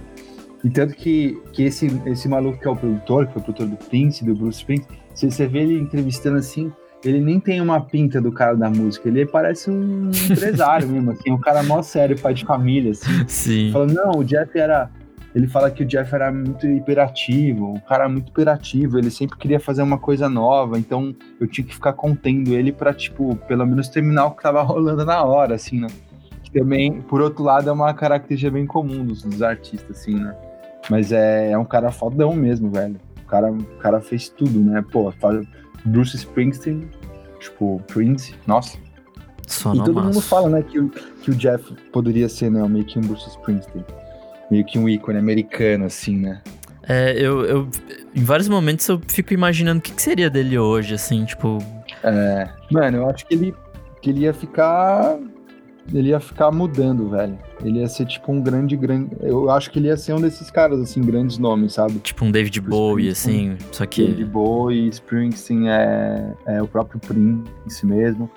E 0.63 0.71
tanto 0.71 0.95
que, 0.95 1.39
que 1.53 1.65
esse, 1.65 1.87
esse 2.07 2.29
maluco 2.29 2.59
que 2.59 2.67
é 2.67 2.71
o 2.71 2.77
produtor, 2.77 3.27
que 3.27 3.33
foi 3.35 3.43
o 3.43 3.45
produtor 3.45 3.67
do 3.69 3.77
Prince, 3.77 4.25
do 4.25 4.35
Bruce 4.35 4.59
Springsteen, 4.59 4.99
se 5.15 5.31
você 5.31 5.47
vê 5.47 5.61
ele 5.61 5.79
entrevistando 5.79 6.39
assim, 6.39 6.73
ele 7.05 7.21
nem 7.21 7.39
tem 7.39 7.61
uma 7.61 7.81
pinta 7.81 8.21
do 8.21 8.33
cara 8.33 8.57
da 8.57 8.71
música, 8.71 9.09
ele 9.09 9.27
parece 9.27 9.71
um 9.71 10.11
empresário 10.31 10.89
mesmo, 10.89 11.11
assim, 11.11 11.31
um 11.31 11.41
cara 11.41 11.63
mó 11.63 11.83
sério, 11.83 12.19
pai 12.19 12.35
de 12.35 12.45
família, 12.45 12.93
assim. 12.93 13.29
Sim. 13.29 13.71
Falando, 13.73 13.93
não, 13.93 14.11
o 14.21 14.25
Jeff 14.25 14.59
era 14.59 14.91
ele 15.35 15.49
fala 15.49 15.71
que 15.71 15.83
o 15.83 15.87
Jeff 15.87 16.15
era 16.15 16.31
muito 16.31 16.65
hiperativo, 16.65 17.73
um 17.73 17.81
cara 17.81 18.09
muito 18.09 18.29
hiperativo, 18.29 18.99
ele 18.99 19.11
sempre 19.11 19.37
queria 19.37 19.59
fazer 19.59 19.83
uma 19.83 19.99
coisa 19.99 20.29
nova, 20.29 20.79
então 20.79 21.15
eu 21.41 21.49
tinha 21.49 21.67
que 21.67 21.75
ficar 21.75 21.93
contendo 21.93 22.55
ele 22.55 22.71
para 22.71 22.95
tipo, 22.95 23.35
pelo 23.49 23.67
menos 23.67 23.89
terminar 23.89 24.27
o 24.27 24.31
que 24.31 24.43
tava 24.43 24.63
rolando 24.63 25.05
na 25.05 25.25
hora, 25.25 25.57
assim, 25.57 25.81
né? 25.81 25.89
Que 26.45 26.53
também, 26.53 27.01
por 27.01 27.21
outro 27.21 27.43
lado, 27.43 27.69
é 27.69 27.73
uma 27.73 27.93
característica 27.93 28.53
bem 28.53 28.65
comum 28.65 29.05
dos, 29.05 29.23
dos 29.23 29.43
artistas, 29.43 29.99
assim, 29.99 30.15
né? 30.15 30.37
Mas 30.89 31.11
é, 31.11 31.51
é 31.51 31.59
um 31.59 31.65
cara 31.65 31.91
fodão 31.91 32.35
mesmo, 32.35 32.71
velho. 32.71 33.01
O 33.25 33.27
cara, 33.27 33.51
o 33.51 33.65
cara 33.79 34.01
fez 34.01 34.29
tudo, 34.29 34.61
né? 34.61 34.85
Pô, 34.93 35.13
Bruce 35.85 36.15
Springsteen, 36.15 36.89
tipo, 37.41 37.83
Prince, 37.89 38.35
nossa. 38.47 38.79
Só 39.49 39.75
e 39.75 39.79
todo 39.79 40.01
mundo 40.01 40.21
fala, 40.21 40.49
né, 40.49 40.63
que, 40.63 40.81
que 41.23 41.31
o 41.31 41.35
Jeff 41.35 41.75
poderia 41.93 42.29
ser, 42.29 42.51
né, 42.51 42.67
meio 42.69 42.85
que 42.85 42.99
um 42.99 43.03
Bruce 43.03 43.29
Springsteen 43.29 43.85
meio 44.51 44.65
que 44.65 44.79
um 44.79 44.89
ícone 44.89 45.19
americano, 45.19 45.85
assim, 45.87 46.17
né? 46.17 46.43
É, 46.89 47.13
eu, 47.19 47.45
eu. 47.45 47.69
Em 48.15 48.23
vários 48.23 48.49
momentos 48.49 48.87
eu 48.89 49.01
fico 49.09 49.33
imaginando 49.33 49.79
o 49.79 49.83
que, 49.83 49.93
que 49.93 50.03
seria 50.03 50.29
dele 50.29 50.59
hoje, 50.59 50.95
assim, 50.95 51.25
tipo. 51.25 51.59
É. 52.03 52.49
Mano, 52.71 52.99
eu 52.99 53.11
acho 53.11 53.27
que 53.27 53.35
ele, 53.35 53.55
que 54.01 54.11
ele 54.11 54.21
ia 54.21 54.35
ficar. 54.35 55.19
Ele 55.93 56.09
ia 56.09 56.21
ficar 56.21 56.51
mudando, 56.51 57.11
velho. 57.11 57.39
Ele 57.63 57.81
ia 57.81 57.87
ser 57.87 58.07
tipo 58.07 58.33
um 58.33 58.41
grande, 58.41 58.75
grande. 58.75 59.11
Eu 59.21 59.51
acho 59.51 59.71
que 59.71 59.79
ele 59.79 59.89
ia 59.89 59.97
ser 59.97 60.15
um 60.15 60.21
desses 60.21 60.51
caras, 60.51 60.81
assim, 60.81 61.03
grandes 61.03 61.37
nomes, 61.37 61.75
sabe? 61.75 61.99
Tipo 61.99 62.25
um 62.25 62.31
David 62.31 62.59
Bowie, 62.61 63.11
assim. 63.11 63.57
Só 63.71 63.85
que. 63.85 64.07
David 64.07 64.25
Bowie, 64.25 64.89
Springsteen 64.89 65.69
é, 65.69 66.35
é 66.47 66.63
o 66.63 66.67
próprio 66.67 66.99
Prince 67.01 67.85
mesmo. 67.85 68.31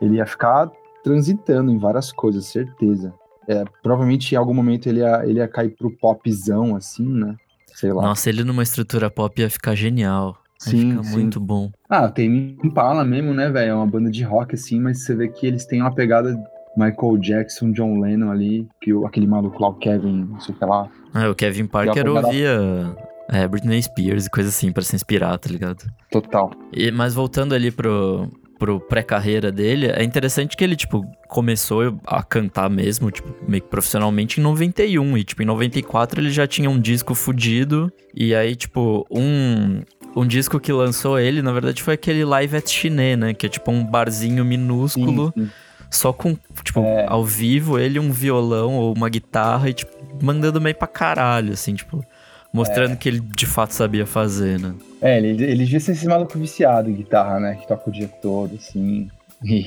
Ele 0.00 0.16
ia 0.16 0.26
ficar 0.26 0.70
transitando 1.04 1.70
em 1.70 1.78
várias 1.78 2.10
coisas, 2.12 2.46
certeza. 2.46 3.14
É, 3.48 3.64
provavelmente 3.82 4.32
em 4.34 4.36
algum 4.36 4.52
momento 4.54 4.86
ele 4.88 5.00
ia, 5.00 5.22
ele 5.24 5.38
ia 5.38 5.48
cair 5.48 5.70
pro 5.70 5.90
popzão, 5.90 6.76
assim, 6.76 7.06
né? 7.08 7.34
Sei 7.74 7.92
lá. 7.92 8.02
Nossa, 8.02 8.28
ele 8.28 8.44
numa 8.44 8.62
estrutura 8.62 9.08
pop 9.10 9.40
ia 9.40 9.48
ficar 9.48 9.74
genial. 9.74 10.36
Ia 10.66 10.70
Sim, 10.72 10.90
ficar 10.90 11.04
sim. 11.04 11.12
muito 11.12 11.40
bom. 11.40 11.70
Ah, 11.88 12.08
tem 12.08 12.58
Impala 12.62 13.04
mesmo, 13.04 13.32
né, 13.32 13.48
velho? 13.48 13.70
É 13.70 13.74
uma 13.74 13.86
banda 13.86 14.10
de 14.10 14.22
rock, 14.24 14.54
assim, 14.54 14.80
mas 14.80 15.04
você 15.04 15.14
vê 15.14 15.28
que 15.28 15.46
eles 15.46 15.64
têm 15.64 15.80
uma 15.80 15.94
pegada 15.94 16.36
Michael 16.76 17.16
Jackson, 17.18 17.72
John 17.72 17.98
Lennon 18.00 18.30
ali, 18.30 18.66
que 18.82 18.92
o- 18.92 19.06
aquele 19.06 19.26
maluco 19.26 19.60
lá, 19.62 19.68
o 19.68 19.74
Kevin, 19.74 20.26
não 20.30 20.40
sei 20.40 20.54
o 20.54 20.58
que 20.58 20.64
lá. 20.64 20.88
Ah, 21.14 21.28
o 21.30 21.34
Kevin 21.34 21.66
Parker 21.66 22.04
pegada- 22.04 22.26
ouvia 22.26 22.96
é, 23.30 23.46
Britney 23.48 23.82
Spears 23.82 24.26
e 24.26 24.30
coisa 24.30 24.48
assim 24.48 24.70
pra 24.72 24.82
se 24.82 24.94
inspirar, 24.96 25.38
tá 25.38 25.48
ligado? 25.50 25.84
Total. 26.10 26.50
E, 26.72 26.90
mas 26.90 27.14
voltando 27.14 27.54
ali 27.54 27.70
pro, 27.70 28.28
pro 28.58 28.80
pré-carreira 28.80 29.52
dele, 29.52 29.86
é 29.86 30.02
interessante 30.02 30.56
que 30.56 30.64
ele, 30.64 30.74
tipo, 30.76 31.06
começou 31.28 31.98
a 32.06 32.22
cantar 32.22 32.68
mesmo, 32.68 33.10
tipo, 33.10 33.32
meio 33.48 33.62
que 33.62 33.68
profissionalmente 33.68 34.40
em 34.40 34.42
91. 34.42 35.16
E, 35.16 35.24
tipo, 35.24 35.42
em 35.42 35.46
94 35.46 36.20
ele 36.20 36.30
já 36.30 36.46
tinha 36.46 36.68
um 36.68 36.80
disco 36.80 37.14
fudido. 37.14 37.92
E 38.14 38.34
aí, 38.34 38.56
tipo, 38.56 39.06
um, 39.10 39.80
um 40.16 40.26
disco 40.26 40.58
que 40.58 40.72
lançou 40.72 41.18
ele, 41.18 41.40
na 41.42 41.52
verdade, 41.52 41.82
foi 41.82 41.94
aquele 41.94 42.24
Live 42.24 42.56
at 42.56 42.68
Chiné, 42.68 43.14
né? 43.16 43.32
Que 43.34 43.46
é, 43.46 43.48
tipo, 43.48 43.70
um 43.70 43.84
barzinho 43.84 44.44
minúsculo, 44.44 45.32
Sim, 45.36 45.44
sim. 45.44 45.50
só 45.90 46.12
com, 46.12 46.36
tipo, 46.64 46.80
É. 46.80 47.06
ao 47.08 47.24
vivo, 47.24 47.78
ele 47.78 47.98
um 48.00 48.10
violão 48.10 48.74
ou 48.74 48.92
uma 48.94 49.08
guitarra 49.08 49.70
e, 49.70 49.74
tipo, 49.74 49.92
mandando 50.20 50.60
meio 50.60 50.74
pra 50.74 50.88
caralho, 50.88 51.52
assim, 51.52 51.74
tipo... 51.74 52.04
Mostrando 52.52 52.96
que 52.96 53.08
ele 53.08 53.20
de 53.20 53.46
fato 53.46 53.72
sabia 53.72 54.06
fazer, 54.06 54.58
né? 54.58 54.74
É, 55.00 55.18
ele, 55.18 55.44
ele 55.44 55.64
devia 55.64 55.80
ser 55.80 55.92
esse 55.92 56.06
maluco 56.06 56.38
viciado 56.38 56.90
em 56.90 56.94
guitarra, 56.94 57.38
né? 57.38 57.54
Que 57.56 57.68
toca 57.68 57.88
o 57.88 57.92
dia 57.92 58.08
todo, 58.08 58.54
assim. 58.56 59.08
E, 59.44 59.66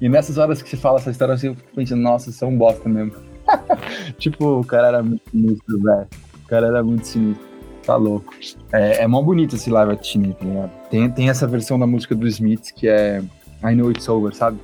e 0.00 0.08
nessas 0.08 0.36
horas 0.36 0.60
que 0.60 0.68
você 0.68 0.76
fala 0.76 0.98
essa 0.98 1.10
história, 1.10 1.34
assim, 1.34 1.48
eu 1.48 1.54
fico 1.54 1.70
pensando, 1.74 2.02
nossa, 2.02 2.30
isso 2.30 2.44
é 2.44 2.48
um 2.48 2.56
bosta 2.56 2.88
mesmo. 2.88 3.14
tipo, 4.18 4.60
o 4.60 4.64
cara 4.64 4.88
era 4.88 5.02
muito 5.02 5.22
sinistro, 5.30 5.80
velho. 5.80 6.08
O 6.44 6.48
cara 6.48 6.66
era 6.66 6.82
muito 6.82 7.06
sinistro. 7.06 7.52
Tá 7.84 7.96
louco. 7.96 8.32
É, 8.72 9.02
é 9.02 9.06
mó 9.08 9.20
bonito 9.22 9.56
esse 9.56 9.68
live 9.68 9.92
at 9.92 10.04
Chine, 10.04 10.34
tá 10.34 10.44
ligado? 10.44 10.70
Tem, 10.88 11.10
tem 11.10 11.28
essa 11.28 11.46
versão 11.46 11.78
da 11.78 11.86
música 11.86 12.14
do 12.14 12.28
Smiths 12.28 12.70
que 12.70 12.86
é 12.86 13.20
I 13.64 13.74
Know 13.74 13.90
It's 13.90 14.08
Over, 14.08 14.32
sabe? 14.34 14.58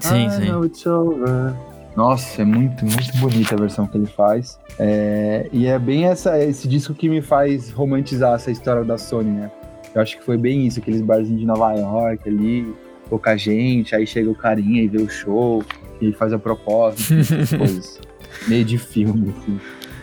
Sim, 0.00 0.26
I 0.26 0.30
sim. 0.30 0.46
know 0.46 0.64
it's 0.64 0.86
over. 0.86 1.54
Nossa, 1.98 2.42
é 2.42 2.44
muito, 2.44 2.84
muito 2.84 3.16
bonita 3.16 3.56
a 3.56 3.58
versão 3.58 3.84
que 3.84 3.98
ele 3.98 4.06
faz. 4.06 4.56
É, 4.78 5.48
e 5.52 5.66
é 5.66 5.76
bem 5.80 6.04
essa, 6.04 6.38
esse 6.40 6.68
disco 6.68 6.94
que 6.94 7.08
me 7.08 7.20
faz 7.20 7.70
romantizar 7.70 8.36
essa 8.36 8.52
história 8.52 8.84
da 8.84 8.96
Sony, 8.96 9.32
né? 9.32 9.50
Eu 9.92 10.00
acho 10.00 10.16
que 10.16 10.24
foi 10.24 10.36
bem 10.36 10.64
isso, 10.64 10.78
aqueles 10.78 11.00
barzinhos 11.00 11.40
de 11.40 11.44
Nova 11.46 11.72
York 11.74 12.28
ali, 12.28 12.72
pouca 13.08 13.36
gente, 13.36 13.96
aí 13.96 14.06
chega 14.06 14.30
o 14.30 14.34
carinha 14.36 14.80
e 14.80 14.86
vê 14.86 14.98
o 14.98 15.08
show, 15.10 15.64
e 16.00 16.04
ele 16.04 16.12
faz 16.12 16.32
a 16.32 16.38
proposta, 16.38 17.02
coisas. 17.58 17.98
Meio 18.46 18.64
de 18.64 18.78
filme, 18.78 19.34
assim. 19.36 19.60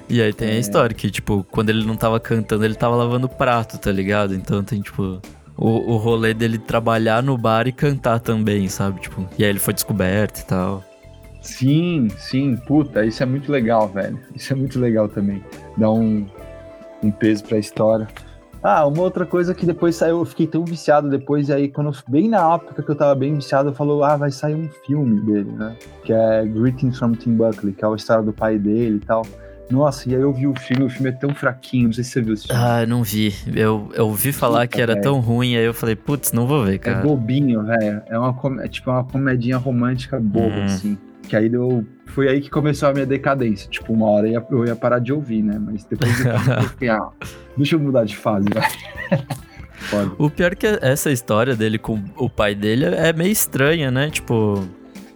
E 0.09 0.21
aí 0.21 0.33
tem 0.33 0.49
a 0.49 0.55
É. 0.55 0.59
história 0.59 0.93
que, 0.93 1.09
tipo, 1.09 1.45
quando 1.49 1.69
ele 1.69 1.85
não 1.85 1.95
tava 1.95 2.19
cantando, 2.19 2.65
ele 2.65 2.75
tava 2.75 2.97
lavando 2.97 3.29
prato, 3.29 3.77
tá 3.77 3.89
ligado? 3.89 4.35
Então 4.35 4.61
tem, 4.65 4.81
tipo, 4.81 5.21
o, 5.55 5.93
o 5.93 5.95
rolê 5.95 6.33
dele 6.33 6.57
trabalhar 6.57 7.23
no 7.23 7.37
bar 7.37 7.69
e 7.69 7.71
cantar 7.71 8.19
também, 8.19 8.67
sabe? 8.67 8.99
Tipo, 8.99 9.25
e 9.39 9.45
aí 9.45 9.49
ele 9.49 9.59
foi 9.59 9.73
descoberto 9.73 10.41
e 10.41 10.45
tal. 10.45 10.83
Sim, 11.45 12.07
sim, 12.17 12.55
puta, 12.55 13.05
isso 13.05 13.21
é 13.21 13.25
muito 13.25 13.51
legal, 13.51 13.87
velho. 13.87 14.19
Isso 14.33 14.51
é 14.51 14.55
muito 14.55 14.79
legal 14.79 15.07
também. 15.07 15.43
Dá 15.77 15.91
um, 15.91 16.25
um 17.03 17.11
peso 17.11 17.43
pra 17.45 17.57
história. 17.59 18.07
Ah, 18.63 18.87
uma 18.87 19.03
outra 19.03 19.27
coisa 19.27 19.53
que 19.53 19.63
depois 19.63 19.95
saiu, 19.95 20.17
eu 20.19 20.25
fiquei 20.25 20.47
tão 20.47 20.65
viciado 20.65 21.07
depois, 21.07 21.49
e 21.49 21.53
aí 21.53 21.67
quando 21.69 21.91
bem 22.07 22.27
na 22.27 22.55
época 22.55 22.81
que 22.81 22.89
eu 22.89 22.95
tava 22.95 23.13
bem 23.13 23.35
viciado, 23.35 23.71
falou, 23.75 24.03
ah, 24.03 24.17
vai 24.17 24.31
sair 24.31 24.55
um 24.55 24.67
filme 24.87 25.21
dele, 25.21 25.51
né? 25.51 25.75
Que 26.03 26.11
é 26.11 26.43
Greetings 26.47 26.97
from 26.97 27.11
Tim 27.11 27.35
Buckley, 27.35 27.73
que 27.73 27.85
é 27.85 27.87
a 27.87 27.93
história 27.93 28.23
do 28.23 28.33
pai 28.33 28.57
dele 28.57 28.97
e 28.97 29.05
tal. 29.05 29.21
Nossa, 29.69 30.09
e 30.09 30.15
aí 30.15 30.21
eu 30.21 30.33
vi 30.33 30.47
o 30.47 30.55
filme, 30.59 30.83
o 30.85 30.89
filme 30.89 31.09
é 31.09 31.11
tão 31.11 31.29
fraquinho, 31.35 31.85
não 31.85 31.93
sei 31.93 32.03
se 32.03 32.09
você 32.11 32.21
viu 32.21 32.33
esse 32.33 32.47
filme. 32.47 32.61
Ah, 32.63 32.81
eu 32.81 32.87
não 32.87 33.03
vi. 33.03 33.33
Eu, 33.55 33.89
eu 33.93 34.07
ouvi 34.07 34.31
falar 34.31 34.61
Puta, 34.61 34.67
que 34.69 34.81
era 34.81 34.93
velho. 34.93 35.03
tão 35.03 35.19
ruim, 35.19 35.55
aí 35.55 35.65
eu 35.65 35.73
falei, 35.73 35.95
putz, 35.95 36.31
não 36.31 36.47
vou 36.47 36.63
ver, 36.65 36.75
É 36.75 36.77
cara. 36.79 37.01
bobinho, 37.01 37.63
velho. 37.63 38.01
É 38.07 38.17
uma 38.17 38.35
é 38.63 38.67
tipo 38.67 38.89
uma 38.89 39.03
comedinha 39.03 39.57
romântica 39.57 40.19
boba, 40.19 40.55
Hum. 40.55 40.65
assim. 40.65 40.97
Que 41.27 41.35
aí 41.35 41.49
deu. 41.49 41.85
Foi 42.07 42.27
aí 42.29 42.39
que 42.41 42.49
começou 42.49 42.89
a 42.89 42.93
minha 42.93 43.05
decadência. 43.05 43.69
Tipo, 43.69 43.91
uma 43.93 44.07
hora 44.07 44.27
eu 44.27 44.31
ia, 44.33 44.45
eu 44.51 44.65
ia 44.65 44.75
parar 44.75 44.99
de 44.99 45.11
ouvir, 45.11 45.41
né? 45.43 45.59
Mas 45.59 45.83
depois 45.85 46.23
eu 46.25 46.69
fiquei, 46.69 46.89
ah, 46.89 47.09
deixa 47.57 47.75
eu 47.75 47.79
mudar 47.79 48.05
de 48.05 48.15
fase. 48.15 48.47
Foda. 49.77 50.11
O 50.17 50.29
pior 50.29 50.53
é 50.53 50.55
que 50.55 50.65
essa 50.81 51.11
história 51.11 51.55
dele 51.55 51.77
com 51.77 52.01
o 52.17 52.29
pai 52.29 52.55
dele 52.55 52.85
é 52.85 53.11
meio 53.13 53.31
estranha, 53.31 53.91
né? 53.91 54.09
Tipo, 54.09 54.65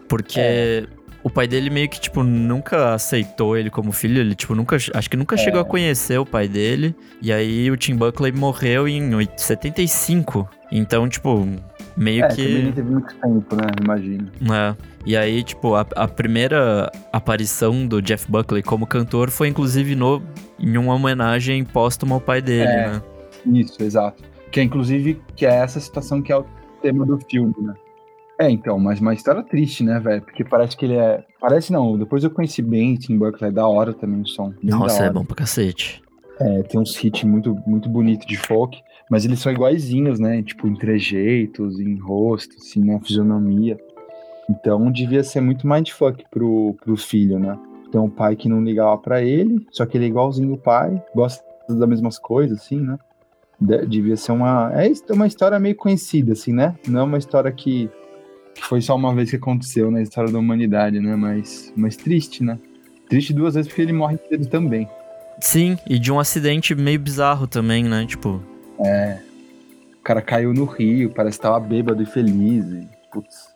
porque 0.08 0.40
É. 0.40 0.86
o 1.24 1.30
pai 1.30 1.48
dele 1.48 1.70
meio 1.70 1.88
que, 1.90 2.00
tipo, 2.00 2.24
nunca 2.24 2.94
aceitou 2.94 3.58
ele 3.58 3.70
como 3.70 3.92
filho. 3.92 4.20
Ele, 4.20 4.36
tipo, 4.36 4.54
nunca. 4.54 4.76
Acho 4.76 5.10
que 5.10 5.16
nunca 5.18 5.36
É. 5.36 5.38
chegou 5.38 5.62
a 5.62 5.66
conhecer 5.66 6.18
o 6.20 6.26
pai 6.26 6.48
dele. 6.48 6.94
E 7.22 7.32
aí 7.32 7.72
o 7.72 7.78
Tim 7.78 7.96
Buckley 7.96 8.32
morreu 8.32 8.88
em 8.88 9.14
oit- 9.16 9.42
75. 9.42 10.48
Então, 10.72 11.08
tipo, 11.08 11.48
meio 11.96 12.26
É, 12.26 12.28
que. 12.28 12.62
não 12.64 12.72
teve 12.74 12.90
muito 12.92 13.16
tempo, 13.16 13.56
né? 13.56 13.64
Imagino. 13.82 14.28
É. 14.54 14.76
E 15.06 15.16
aí, 15.16 15.44
tipo, 15.44 15.76
a, 15.76 15.86
a 15.96 16.08
primeira 16.08 16.92
aparição 17.12 17.88
do 17.88 18.02
Jeff 18.02 18.30
Buckley 18.30 18.62
como 18.62 18.86
cantor 18.86 19.30
foi, 19.30 19.48
inclusive, 19.48 19.96
no, 19.96 20.22
em 20.60 20.78
uma 20.78 20.94
homenagem 20.94 21.64
póstuma 21.64 22.16
ao 22.16 22.22
pai 22.22 22.42
dele, 22.42 22.70
É. 22.70 22.88
né? 22.92 23.02
Isso, 23.46 23.82
exato. 23.82 24.24
Que 24.52 24.60
é 24.60 24.64
inclusive 24.64 25.22
que 25.36 25.46
é 25.46 25.56
essa 25.56 25.80
situação 25.80 26.22
que 26.22 26.32
é 26.32 26.38
o 26.38 26.46
tema 26.82 27.06
do 27.06 27.18
filme, 27.30 27.54
né? 27.60 27.74
É, 28.42 28.50
então, 28.50 28.80
mas 28.80 29.00
uma 29.02 29.14
história 29.14 29.44
triste, 29.44 29.84
né, 29.84 30.00
velho? 30.00 30.22
Porque 30.22 30.44
parece 30.44 30.76
que 30.76 30.86
ele 30.86 30.96
é. 30.96 31.24
Parece 31.42 31.72
não, 31.74 31.98
depois 31.98 32.24
eu 32.24 32.32
conheci 32.32 32.62
bem 32.62 32.96
Tim 32.96 33.18
Buckley, 33.18 33.50
é 33.50 33.54
da 33.54 33.68
hora 33.68 33.94
também 33.94 34.22
o 34.22 34.28
som. 34.28 34.54
Nossa, 34.64 35.06
é 35.06 35.10
bom 35.12 35.24
pra 35.26 35.36
cacete. 35.36 36.02
É, 36.40 36.64
tem 36.64 36.80
uns 36.80 37.02
hits 37.04 37.24
muito, 37.26 37.54
muito 37.68 37.90
bonitos 37.90 38.26
de 38.26 38.38
folk, 38.38 38.78
mas 39.12 39.26
eles 39.26 39.40
são 39.40 39.52
iguaizinhos, 39.52 40.20
né? 40.20 40.42
Tipo, 40.42 40.68
em 40.70 40.76
trejeitos, 40.76 41.80
em 41.82 41.98
rosto, 41.98 42.56
assim, 42.58 42.82
na 42.84 42.98
fisionomia. 43.02 43.78
Então 44.50 44.92
devia 44.92 45.24
ser 45.24 45.42
muito 45.42 45.68
mindfuck 45.68 46.26
pro, 46.32 46.76
pro 46.84 46.98
filho, 46.98 47.38
né? 47.38 47.58
Tem 47.92 48.02
um 48.02 48.10
pai 48.10 48.36
que 48.36 48.50
não 48.50 48.64
ligava 48.64 48.98
pra 48.98 49.22
ele, 49.22 49.66
só 49.72 49.86
que 49.86 49.98
ele 49.98 50.06
é 50.06 50.08
igualzinho 50.10 50.54
o 50.54 50.58
pai, 50.58 51.02
gosta 51.14 51.44
das 51.70 51.88
mesmas 51.88 52.18
coisas, 52.18 52.60
assim, 52.60 52.80
né? 52.80 52.98
De- 53.62 53.86
devia 53.86 54.16
ser 54.18 54.32
uma. 54.32 54.72
É 54.74 54.92
uma 55.14 55.28
história 55.28 55.60
meio 55.60 55.76
conhecida, 55.76 56.34
assim, 56.34 56.54
né? 56.54 56.76
Não 56.88 57.02
é 57.02 57.04
uma 57.04 57.18
história 57.18 57.52
que, 57.52 57.90
que 58.56 58.64
foi 58.64 58.82
só 58.82 58.96
uma 58.96 59.14
vez 59.14 59.30
que 59.30 59.36
aconteceu 59.36 59.92
na 59.92 60.02
história 60.02 60.32
da 60.32 60.40
humanidade, 60.40 61.00
né? 61.00 61.16
Mas, 61.16 61.72
mas 61.76 61.96
triste, 61.96 62.44
né? 62.44 62.58
Triste 63.08 63.34
duas 63.34 63.56
vezes 63.56 63.68
porque 63.68 63.82
ele 63.82 63.94
morre 63.94 64.18
cedo 64.30 64.48
também. 64.48 64.88
Sim, 65.42 65.78
e 65.88 65.98
de 65.98 66.12
um 66.12 66.20
acidente 66.20 66.76
meio 66.76 67.00
bizarro 67.00 67.48
também, 67.48 67.84
né? 67.84 68.06
Tipo, 68.06 68.42
O 70.00 70.02
cara 70.04 70.22
caiu 70.22 70.54
no 70.54 70.66
rio, 70.66 71.12
parece 71.12 71.38
que 71.38 71.44
tava 71.44 71.60
bêbado 71.60 72.02
e 72.02 72.06
feliz. 72.06 72.66
E, 72.66 72.88
putz, 73.12 73.49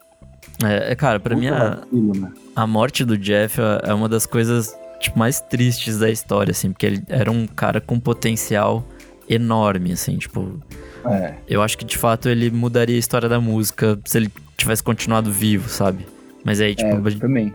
é, 0.68 0.92
é, 0.92 0.96
cara, 0.96 1.20
pra 1.20 1.36
mim 1.36 1.48
a, 1.48 1.82
né? 1.92 2.32
a 2.56 2.68
morte 2.68 3.04
do 3.04 3.18
Jeff 3.18 3.60
é 3.60 3.90
é 3.90 3.94
uma 3.94 4.08
das 4.08 4.26
coisas 4.26 4.76
tipo, 5.04 5.20
mais 5.20 5.42
tristes 5.42 6.00
da 6.00 6.10
história, 6.10 6.52
assim, 6.52 6.72
porque 6.72 6.86
ele 6.86 7.04
era 7.10 7.30
um 7.30 7.46
cara 7.46 7.82
com 7.82 8.00
potencial 8.00 8.86
enorme, 9.30 9.92
assim, 9.92 10.18
tipo, 10.18 10.60
É, 11.06 11.34
eu 11.48 11.62
acho 11.62 11.78
que 11.78 11.86
de 11.86 11.98
fato 11.98 12.30
ele 12.30 12.50
mudaria 12.50 12.96
a 12.96 13.00
história 13.00 13.28
da 13.28 13.40
música 13.40 14.00
se 14.06 14.18
ele 14.18 14.32
tivesse 14.58 14.82
continuado 14.82 15.32
vivo, 15.32 15.70
sabe? 15.70 16.06
Mas 16.44 16.62
aí, 16.62 16.76
tipo, 16.76 17.08
é, 17.08 17.12
também. 17.12 17.54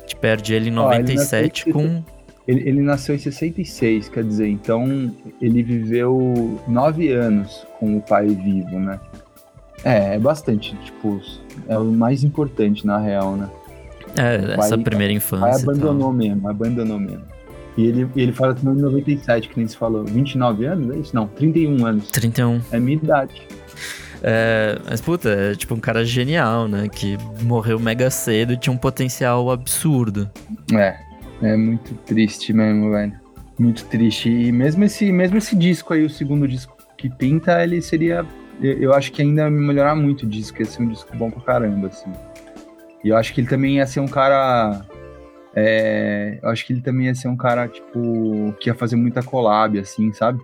gente 0.00 0.16
perde 0.16 0.54
ele 0.54 0.70
em 0.70 0.78
Ó, 0.78 0.92
ele 0.92 1.02
97 1.02 1.68
nasceu 1.68 1.70
em 1.70 1.72
com. 1.72 2.04
Ele, 2.48 2.68
ele 2.68 2.80
nasceu 2.80 3.14
em 3.14 3.18
66, 3.18 4.08
quer 4.08 4.22
dizer, 4.22 4.48
então 4.48 5.12
ele 5.42 5.62
viveu 5.62 6.60
nove 6.68 7.12
anos 7.12 7.66
com 7.78 7.96
o 7.96 8.00
pai 8.00 8.26
vivo, 8.26 8.78
né? 8.78 9.00
É, 9.84 10.14
é 10.14 10.18
bastante, 10.18 10.76
tipo, 10.84 11.20
é 11.68 11.78
o 11.78 11.84
mais 11.84 12.24
importante 12.24 12.86
na 12.86 12.98
real, 12.98 13.36
né? 13.36 13.48
É, 14.16 14.38
pai- 14.56 14.66
essa 14.66 14.78
primeira 14.78 15.12
pai 15.12 15.16
infância. 15.16 15.46
e 15.46 15.64
tal. 15.64 15.74
abandonou 15.74 16.12
mesmo, 16.12 16.48
abandonou 16.48 16.98
mesmo. 16.98 17.22
E 17.76 17.84
ele, 17.86 18.08
ele 18.16 18.32
fala 18.32 18.54
também 18.54 18.78
em 18.78 18.82
97, 18.82 19.48
que 19.50 19.58
nem 19.58 19.68
se 19.68 19.76
falou. 19.76 20.02
29 20.04 20.64
anos, 20.64 20.94
é 20.96 20.98
isso? 20.98 21.14
Não, 21.14 21.26
31 21.26 21.84
anos. 21.84 22.10
31. 22.10 22.60
É 22.72 22.80
minha 22.80 22.96
idade. 22.96 23.42
É, 24.22 24.78
mas, 24.88 25.00
puta, 25.02 25.28
é 25.28 25.54
tipo 25.54 25.74
um 25.74 25.78
cara 25.80 26.02
genial, 26.04 26.66
né? 26.66 26.88
Que 26.88 27.18
morreu 27.42 27.78
mega 27.78 28.08
cedo 28.10 28.54
e 28.54 28.56
tinha 28.56 28.72
um 28.72 28.78
potencial 28.78 29.50
absurdo. 29.50 30.28
É, 30.72 30.96
é 31.42 31.54
muito 31.56 31.94
triste 32.06 32.52
mesmo, 32.52 32.90
velho. 32.90 33.12
Muito 33.58 33.84
triste. 33.84 34.30
E 34.30 34.50
mesmo 34.50 34.84
esse, 34.84 35.12
mesmo 35.12 35.36
esse 35.36 35.54
disco 35.54 35.92
aí, 35.92 36.02
o 36.02 36.10
segundo 36.10 36.48
disco 36.48 36.74
que 36.96 37.10
pinta, 37.10 37.62
ele 37.62 37.82
seria. 37.82 38.24
Eu, 38.60 38.94
acho 38.94 39.12
que 39.12 39.20
ainda 39.20 39.42
ia 39.42 39.50
melhorar 39.50 39.94
muito 39.94 40.22
o 40.22 40.26
disco, 40.26 40.60
ia 40.60 40.66
ser 40.66 40.82
um 40.82 40.88
disco 40.88 41.14
bom 41.16 41.30
pra 41.30 41.42
caramba, 41.42 41.88
assim. 41.88 42.10
E 43.04 43.08
eu 43.08 43.16
acho 43.16 43.34
que 43.34 43.40
ele 43.40 43.48
também 43.48 43.76
ia 43.76 43.86
ser 43.86 44.00
um 44.00 44.08
cara. 44.08 44.84
é, 45.54 46.38
eu 46.42 46.48
acho 46.48 46.66
que 46.66 46.72
ele 46.72 46.80
também 46.80 47.06
ia 47.06 47.14
ser 47.14 47.28
um 47.28 47.36
cara, 47.36 47.68
tipo, 47.68 48.54
que 48.58 48.70
ia 48.70 48.74
fazer 48.74 48.96
muita 48.96 49.22
collab, 49.22 49.78
assim, 49.78 50.12
sabe? 50.12 50.40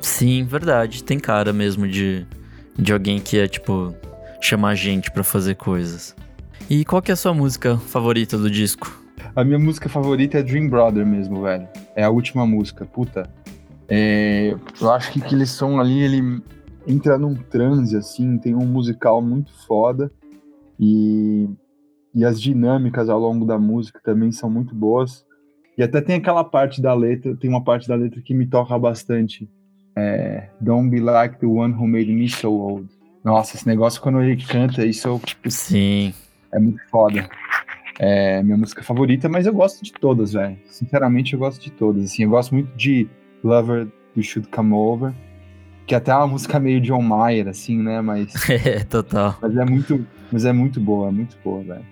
Sim, 0.00 0.44
verdade. 0.44 1.04
Tem 1.04 1.18
cara 1.18 1.52
mesmo 1.52 1.86
de, 1.86 2.26
de 2.76 2.92
alguém 2.92 3.20
que 3.20 3.38
é, 3.38 3.46
tipo, 3.46 3.94
chamar 4.40 4.74
gente 4.74 5.10
pra 5.10 5.22
fazer 5.22 5.54
coisas. 5.54 6.14
E 6.68 6.84
qual 6.84 7.00
que 7.00 7.10
é 7.10 7.14
a 7.14 7.16
sua 7.16 7.32
música 7.32 7.76
favorita 7.78 8.36
do 8.36 8.50
disco? 8.50 9.02
A 9.34 9.44
minha 9.44 9.58
música 9.58 9.88
favorita 9.88 10.38
é 10.38 10.42
Dream 10.42 10.68
Brother 10.68 11.06
mesmo, 11.06 11.42
velho. 11.42 11.68
É 11.94 12.04
a 12.04 12.10
última 12.10 12.46
música, 12.46 12.84
puta. 12.84 13.30
É, 13.88 14.54
eu 14.80 14.92
acho 14.92 15.12
que 15.12 15.22
aquele 15.22 15.46
som 15.46 15.80
ali, 15.80 16.02
ele 16.02 16.42
entra 16.88 17.18
num 17.18 17.34
transe, 17.34 17.96
assim, 17.96 18.38
tem 18.38 18.54
um 18.54 18.66
musical 18.66 19.20
muito 19.20 19.52
foda. 19.66 20.10
E, 20.80 21.48
e 22.14 22.24
as 22.24 22.40
dinâmicas 22.40 23.08
ao 23.10 23.20
longo 23.20 23.44
da 23.44 23.58
música 23.58 24.00
também 24.02 24.32
são 24.32 24.48
muito 24.48 24.74
boas. 24.74 25.26
E 25.76 25.82
até 25.82 26.00
tem 26.00 26.16
aquela 26.16 26.42
parte 26.42 26.80
da 26.80 26.94
letra, 26.94 27.36
tem 27.36 27.48
uma 27.48 27.62
parte 27.62 27.86
da 27.86 27.94
letra 27.94 28.20
que 28.20 28.34
me 28.34 28.46
toca 28.46 28.76
bastante. 28.78 29.48
É, 29.94 30.48
Don't 30.60 30.88
be 30.88 31.00
like 31.00 31.38
the 31.38 31.46
one 31.46 31.74
who 31.74 31.86
made 31.86 32.12
me 32.12 32.28
so 32.28 32.52
old. 32.52 32.88
Nossa, 33.22 33.56
esse 33.56 33.66
negócio 33.66 34.00
quando 34.00 34.22
ele 34.22 34.42
canta, 34.42 34.84
isso 34.86 35.20
tipo, 35.24 35.50
Sim. 35.50 36.14
é 36.52 36.58
muito 36.58 36.80
foda. 36.88 37.28
É 37.98 38.42
minha 38.44 38.56
música 38.56 38.82
favorita, 38.82 39.28
mas 39.28 39.44
eu 39.46 39.52
gosto 39.52 39.84
de 39.84 39.92
todas, 39.92 40.32
velho. 40.32 40.56
Sinceramente, 40.66 41.34
eu 41.34 41.38
gosto 41.38 41.60
de 41.60 41.70
todas. 41.72 42.04
Assim, 42.04 42.22
eu 42.22 42.30
gosto 42.30 42.54
muito 42.54 42.74
de 42.76 43.08
Lover 43.42 43.88
You 44.16 44.22
Should 44.22 44.48
Come 44.50 44.72
Over, 44.72 45.12
que 45.88 45.94
até 45.94 46.10
é 46.12 46.14
uma 46.14 46.26
música 46.26 46.60
meio 46.60 46.82
John 46.82 47.00
Mayer, 47.00 47.48
assim, 47.48 47.82
né? 47.82 48.02
Mas, 48.02 48.28
É, 48.50 48.84
total. 48.84 49.38
mas 49.40 49.56
é 49.56 49.64
muito, 49.64 50.06
mas 50.30 50.44
é 50.44 50.52
muito 50.52 50.78
boa, 50.78 51.10
muito 51.10 51.34
boa, 51.42 51.64
velho. 51.64 51.84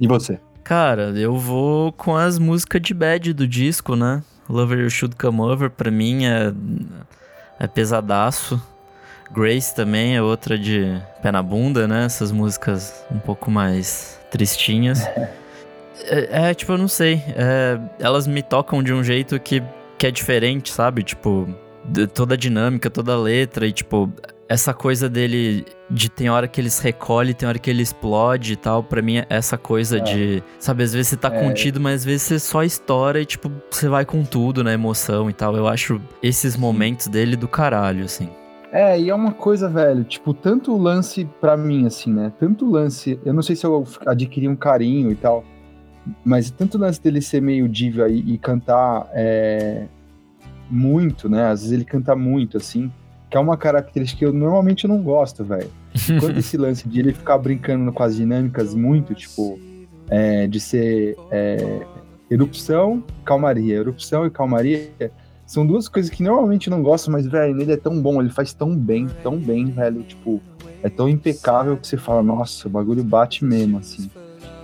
E 0.00 0.06
você? 0.06 0.40
Cara, 0.64 1.10
eu 1.16 1.36
vou 1.36 1.92
com 1.92 2.16
as 2.16 2.38
músicas 2.38 2.82
de 2.82 2.92
bad 2.92 3.32
do 3.32 3.46
disco, 3.46 3.94
né? 3.94 4.22
Lover 4.48 4.80
You 4.80 4.90
Should 4.90 5.14
Come 5.16 5.40
Over, 5.40 5.70
pra 5.70 5.90
mim 5.92 6.24
é, 6.26 6.52
é 7.60 7.66
pesadaço. 7.68 8.60
Grace 9.32 9.74
também 9.74 10.16
é 10.16 10.22
outra 10.22 10.58
de 10.58 11.00
pé 11.22 11.30
na 11.30 11.42
bunda, 11.42 11.86
né? 11.86 12.04
Essas 12.04 12.32
músicas 12.32 13.04
um 13.10 13.18
pouco 13.18 13.50
mais 13.50 14.18
tristinhas. 14.30 15.00
É, 16.10 16.50
é, 16.50 16.54
tipo, 16.54 16.72
eu 16.72 16.78
não 16.78 16.86
sei. 16.86 17.20
é, 17.36 17.76
elas 17.98 18.26
me 18.28 18.40
tocam 18.40 18.82
de 18.84 18.92
um 18.94 19.02
jeito 19.02 19.38
que, 19.40 19.60
que 19.98 20.06
é 20.06 20.10
diferente, 20.12 20.72
sabe? 20.72 21.02
Tipo, 21.02 21.48
toda 22.14 22.34
a 22.34 22.36
dinâmica, 22.36 22.88
toda 22.88 23.14
a 23.14 23.16
letra 23.18 23.66
e, 23.66 23.72
tipo, 23.72 24.08
essa 24.48 24.72
coisa 24.72 25.08
dele 25.08 25.66
de 25.90 26.08
tem 26.08 26.30
hora 26.30 26.46
que 26.46 26.60
eles 26.60 26.78
recolhe, 26.78 27.34
tem 27.34 27.48
hora 27.48 27.58
que 27.58 27.68
ele 27.68 27.82
explode 27.82 28.52
e 28.52 28.56
tal. 28.56 28.82
Pra 28.84 29.02
mim, 29.02 29.18
é 29.18 29.26
essa 29.28 29.58
coisa 29.58 29.98
É. 29.98 30.00
de, 30.00 30.42
sabe, 30.60 30.84
às 30.84 30.92
vezes 30.92 31.08
você 31.08 31.16
tá 31.16 31.34
É. 31.34 31.42
contido, 31.42 31.80
mas 31.80 31.96
às 32.02 32.04
vezes 32.04 32.22
você 32.22 32.38
só 32.38 32.62
estoura 32.62 33.20
e, 33.20 33.26
tipo, 33.26 33.50
você 33.68 33.88
vai 33.88 34.04
com 34.06 34.24
tudo 34.24 34.62
na 34.62 34.72
emoção 34.72 35.28
e 35.28 35.32
tal. 35.32 35.56
Eu 35.56 35.66
acho 35.66 36.00
esses 36.22 36.56
momentos 36.56 37.08
dele 37.08 37.34
do 37.34 37.48
caralho, 37.48 38.04
assim. 38.04 38.30
É, 38.72 39.00
e 39.00 39.08
é 39.08 39.14
uma 39.14 39.32
coisa, 39.32 39.68
velho, 39.68 40.04
tipo, 40.04 40.34
tanto 40.34 40.74
o 40.74 40.78
lance 40.78 41.26
pra 41.40 41.56
mim, 41.56 41.86
assim, 41.86 42.12
né? 42.12 42.32
Tanto 42.38 42.66
o 42.66 42.70
lance, 42.70 43.18
eu 43.24 43.32
não 43.32 43.42
sei 43.42 43.56
se 43.56 43.64
eu 43.64 43.84
adquiri 44.06 44.46
um 44.46 44.56
carinho 44.56 45.10
e 45.10 45.14
tal, 45.14 45.42
mas 46.24 46.50
tanto 46.50 46.76
o 46.76 46.80
lance 46.80 47.02
dele 47.02 47.22
ser 47.22 47.40
meio 47.40 47.68
diva 47.68 48.08
e, 48.08 48.34
e 48.34 48.38
cantar 48.38 49.08
é, 49.14 49.86
muito, 50.70 51.28
né? 51.28 51.46
Às 51.46 51.60
vezes 51.60 51.72
ele 51.72 51.84
canta 51.84 52.14
muito, 52.14 52.58
assim, 52.58 52.92
que 53.30 53.36
é 53.36 53.40
uma 53.40 53.56
característica 53.56 54.18
que 54.18 54.24
eu 54.26 54.32
normalmente 54.32 54.86
não 54.86 55.02
gosto, 55.02 55.44
velho. 55.44 55.70
Quando 56.20 56.36
esse 56.36 56.56
lance 56.56 56.86
de 56.86 57.00
ele 57.00 57.12
ficar 57.12 57.38
brincando 57.38 57.90
com 57.90 58.02
as 58.02 58.16
dinâmicas 58.16 58.74
muito, 58.74 59.14
tipo, 59.14 59.58
é, 60.10 60.46
de 60.46 60.60
ser 60.60 61.16
é, 61.30 61.86
erupção, 62.30 63.02
calmaria, 63.24 63.76
erupção 63.76 64.26
e 64.26 64.30
calmaria, 64.30 64.90
são 65.48 65.66
duas 65.66 65.88
coisas 65.88 66.10
que 66.10 66.22
normalmente 66.22 66.68
não 66.68 66.82
gosto, 66.82 67.10
mas, 67.10 67.26
velho, 67.26 67.58
ele 67.58 67.72
é 67.72 67.76
tão 67.78 67.98
bom, 68.02 68.20
ele 68.20 68.28
faz 68.28 68.52
tão 68.52 68.76
bem, 68.76 69.08
tão 69.22 69.38
bem, 69.38 69.64
velho, 69.70 70.02
tipo, 70.02 70.42
é 70.82 70.90
tão 70.90 71.08
impecável 71.08 71.74
que 71.78 71.86
você 71.88 71.96
fala, 71.96 72.22
nossa, 72.22 72.68
o 72.68 72.70
bagulho 72.70 73.02
bate 73.02 73.42
mesmo, 73.46 73.78
assim. 73.78 74.10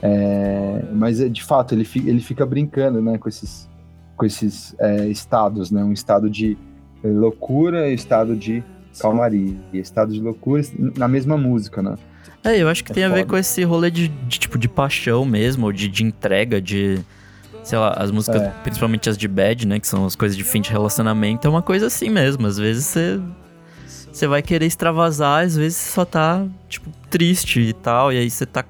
É, 0.03 0.85
mas, 0.93 1.21
é, 1.23 1.29
de 1.31 1.43
fato, 1.43 1.75
ele 1.75 1.87
fica, 1.87 2.11
ele 2.11 2.21
fica 2.21 2.45
brincando, 2.45 3.01
né, 3.01 3.17
com 3.17 3.31
esses, 3.31 3.67
com 4.15 4.27
esses 4.27 4.75
é, 4.79 5.09
estados, 5.09 5.71
né, 5.71 5.83
um 5.83 5.93
estado 5.93 6.29
de 6.29 6.55
eh, 7.03 7.09
loucura 7.09 7.89
e 7.89 7.95
estado 7.95 8.37
de 8.37 8.63
calmaria, 9.01 9.57
e 9.73 9.79
estado 9.79 10.13
de 10.13 10.21
loucura 10.21 10.63
na 10.99 11.09
mesma 11.09 11.39
música, 11.39 11.81
né. 11.81 11.97
É, 12.45 12.59
eu 12.59 12.69
acho 12.69 12.85
que 12.85 12.93
É 12.93 12.95
tem 12.97 13.05
a 13.05 13.09
ver 13.09 13.21
foda. 13.21 13.31
com 13.31 13.37
esse 13.39 13.65
rolê 13.65 13.91
de, 13.91 14.09
de, 14.09 14.39
tipo, 14.39 14.59
de 14.59 14.69
paixão 14.69 15.25
mesmo, 15.25 15.73
de, 15.73 15.89
de 15.89 16.05
entrega, 16.05 16.61
de... 16.61 17.01
Sei 17.65 17.79
lá, 17.79 17.95
as 17.97 18.11
músicas, 18.11 18.43
É. 18.43 18.51
principalmente 18.63 19.09
as 19.09 19.17
de 19.17 19.27
bad, 19.27 19.67
né, 19.67 19.81
que 19.81 19.87
são 19.89 20.05
as 20.05 20.15
coisas 20.15 20.37
de 20.37 20.45
fim 20.45 20.61
de 20.61 20.71
relacionamento, 20.71 21.47
é 21.47 21.51
uma 21.51 21.63
coisa 21.63 21.87
assim 21.87 22.11
mesmo. 22.11 22.47
Às 22.47 22.59
vezes 22.59 22.85
você... 22.85 23.21
Você 24.13 24.29
vai 24.29 24.43
querer 24.43 24.67
extravasar, 24.67 25.45
às 25.45 25.57
vezes 25.57 25.77
você 25.79 25.91
só 25.91 26.05
tá, 26.05 26.47
tipo, 26.69 26.89
triste 27.11 27.59
e 27.61 27.73
tal, 27.73 28.13
e 28.13 28.19
aí 28.19 28.31
você 28.31 28.47
tá... 28.47 28.65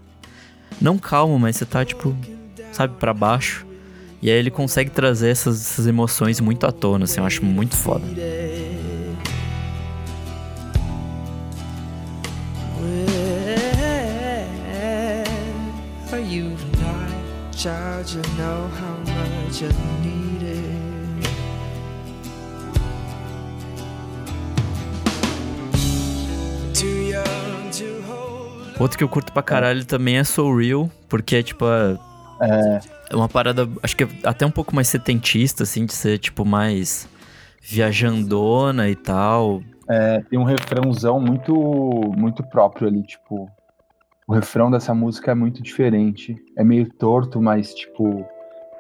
Não 0.81 0.97
calmo, 0.97 1.39
mas 1.39 1.57
você 1.57 1.67
tá, 1.67 1.85
tipo, 1.85 2.17
sabe, 2.73 2.95
pra 2.99 3.13
baixo. 3.13 3.67
E 4.23 4.31
aí 4.31 4.39
ele 4.39 4.51
consegue 4.51 4.89
trazer 4.91 5.29
essas, 5.29 5.61
essas 5.61 5.87
emoções 5.87 6.41
muito 6.41 6.65
à 6.67 6.73
tona, 6.73 7.05
assim, 7.05 7.21
eu 7.21 7.27
acho 7.27 7.45
muito 7.45 7.77
foda. 7.77 8.07
Know 18.13 18.69
how 18.69 18.97
much 18.99 19.63
I 19.63 19.69
need 20.03 20.43
it. 20.43 20.75
Too 26.75 26.87
young 26.87 27.71
to 27.71 28.03
hold. 28.07 28.81
Outro 28.81 28.99
que 28.99 29.05
eu 29.05 29.09
curto 29.09 29.33
pra 29.33 29.43
caralho 29.43 29.85
também 29.85 30.19
é 30.19 30.25
Soul 30.25 30.57
Real, 30.59 30.91
porque 31.09 31.37
é 31.37 31.43
tipo 31.43 31.65
a- 31.65 31.99
É, 32.41 32.81
é 33.11 33.17
uma 33.17 33.29
parada, 33.29 33.69
acho 33.83 33.97
que 33.97 34.05
é 34.05 34.09
até 34.25 34.45
um 34.45 34.51
pouco 34.51 34.75
mais 34.75 34.89
setentista, 34.89 35.63
assim, 35.63 35.87
de 35.87 35.95
ser 35.95 36.19
tipo 36.19 36.45
mais 36.45 37.09
viajandona 37.63 38.89
e 38.89 38.97
tal. 38.97 39.63
é, 39.89 40.21
tem 40.31 40.39
um 40.39 40.45
refrãozão 40.45 41.21
muito, 41.21 41.53
muito 42.17 42.43
próprio 42.43 42.89
ali, 42.89 43.03
tipo. 43.03 43.49
O 44.27 44.33
refrão 44.33 44.71
dessa 44.71 44.95
música 44.95 45.33
é 45.33 45.35
muito 45.35 45.63
diferente. 45.63 46.37
É 46.57 46.65
meio 46.65 46.89
torto, 46.91 47.41
mas, 47.43 47.75
tipo, 47.75 48.25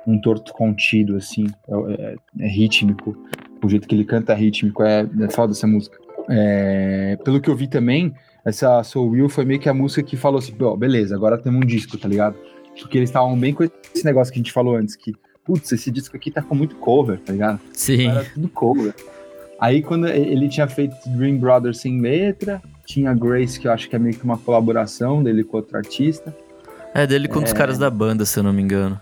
um 0.06 0.18
torto 0.20 0.52
contido, 0.52 1.16
assim. 1.16 1.46
É, 1.68 1.92
é- 1.92 2.16
é 2.40 2.48
rítmico. 2.48 3.16
O 3.62 3.68
jeito 3.68 3.86
que 3.86 3.94
ele 3.94 4.04
canta 4.04 4.32
é 4.32 4.36
rítmico. 4.36 4.82
É, 4.82 5.06
é 5.20 5.30
foda 5.30 5.52
essa 5.52 5.66
música. 5.66 5.98
É, 6.30 7.18
pelo 7.24 7.40
que 7.40 7.50
eu 7.50 7.56
vi 7.56 7.66
também, 7.68 8.14
essa 8.44 8.82
Soul 8.82 9.10
Will 9.10 9.28
foi 9.28 9.44
meio 9.44 9.60
que 9.60 9.68
a 9.68 9.74
música 9.74 10.02
que 10.02 10.16
falou 10.16 10.38
assim: 10.38 10.54
ó, 10.60 10.74
beleza, 10.74 11.14
agora 11.14 11.36
temos 11.38 11.62
um 11.62 11.66
disco, 11.66 11.98
tá 11.98 12.08
ligado? 12.08 12.36
Porque 12.80 12.98
eles 12.98 13.10
estavam 13.10 13.38
bem 13.38 13.52
com 13.52 13.62
esse 13.64 14.04
negócio 14.04 14.32
que 14.32 14.38
a 14.38 14.42
gente 14.42 14.52
falou 14.52 14.76
antes, 14.76 14.96
que, 14.96 15.12
putz, 15.44 15.70
esse 15.72 15.90
disco 15.90 16.16
aqui 16.16 16.30
tá 16.30 16.42
com 16.42 16.54
muito 16.54 16.76
cover, 16.76 17.20
tá 17.20 17.32
ligado? 17.32 17.60
Sim. 17.72 18.08
Era 18.08 18.24
tudo 18.24 18.48
cover. 18.48 18.94
Aí 19.60 19.82
quando 19.82 20.08
ele 20.08 20.48
tinha 20.48 20.66
feito 20.66 20.96
Dream 21.06 21.38
Brothers 21.38 21.78
sem 21.78 22.00
letra, 22.00 22.60
tinha 22.84 23.12
Grace, 23.14 23.58
que 23.58 23.66
eu 23.68 23.72
acho 23.72 23.88
que 23.88 23.96
é 23.96 23.98
meio 23.98 24.14
que 24.16 24.24
uma 24.24 24.36
colaboração 24.38 25.22
dele 25.22 25.42
com 25.44 25.56
outro 25.56 25.76
artista, 25.76 26.34
É 26.94 27.06
dele 27.06 27.26
com 27.28 27.40
um 27.40 27.42
dos 27.42 27.52
É. 27.52 27.54
caras 27.56 27.76
da 27.78 27.90
banda, 27.90 28.24
se 28.24 28.38
eu 28.38 28.42
não 28.44 28.52
me 28.52 28.62
engano. 28.62 29.00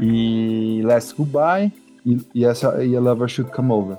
e 0.00 0.82
Last 0.84 1.14
Goodbye, 1.16 1.72
e, 2.04 2.18
e 2.34 2.44
essa 2.44 2.84
e 2.84 2.96
A 2.96 3.00
Lover 3.00 3.28
Should 3.28 3.50
Come 3.52 3.72
Over. 3.72 3.96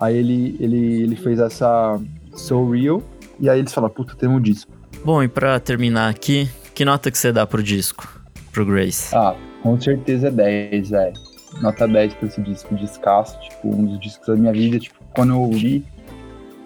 Aí 0.00 0.16
ele, 0.16 0.56
ele, 0.58 1.02
ele 1.02 1.16
fez 1.16 1.38
essa 1.38 2.00
So 2.34 2.70
Real, 2.70 3.02
e 3.38 3.48
aí 3.48 3.58
eles 3.58 3.72
falaram, 3.72 3.94
puta, 3.94 4.14
temos 4.16 4.38
um 4.38 4.40
disco. 4.40 4.72
Bom, 5.04 5.22
e 5.22 5.28
pra 5.28 5.58
terminar 5.60 6.08
aqui, 6.08 6.48
que 6.74 6.84
nota 6.84 7.10
que 7.10 7.18
você 7.18 7.32
dá 7.32 7.46
pro 7.46 7.62
disco? 7.62 8.20
Pro 8.52 8.64
Grace? 8.64 9.14
Ah, 9.14 9.34
com 9.62 9.80
certeza 9.80 10.30
10, 10.30 10.90
velho. 10.90 11.12
Nota 11.60 11.86
10 11.86 12.14
pra 12.14 12.28
esse 12.28 12.40
disco, 12.40 12.74
descasso, 12.74 13.38
tipo, 13.40 13.68
um 13.74 13.84
dos 13.84 14.00
discos 14.00 14.26
da 14.26 14.34
minha 14.36 14.52
vida, 14.52 14.78
tipo, 14.78 14.96
quando 15.14 15.34
eu 15.34 15.40
ouvi, 15.40 15.84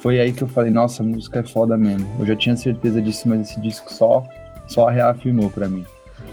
foi 0.00 0.20
aí 0.20 0.32
que 0.32 0.42
eu 0.42 0.48
falei, 0.48 0.70
nossa, 0.70 1.02
a 1.02 1.06
música 1.06 1.40
é 1.40 1.42
foda 1.42 1.76
mesmo. 1.76 2.06
Eu 2.18 2.26
já 2.26 2.36
tinha 2.36 2.56
certeza 2.56 3.00
disso, 3.00 3.28
mas 3.28 3.50
esse 3.50 3.60
disco 3.60 3.92
só, 3.92 4.24
só 4.66 4.86
reafirmou 4.86 5.50
pra 5.50 5.68
mim. 5.68 5.84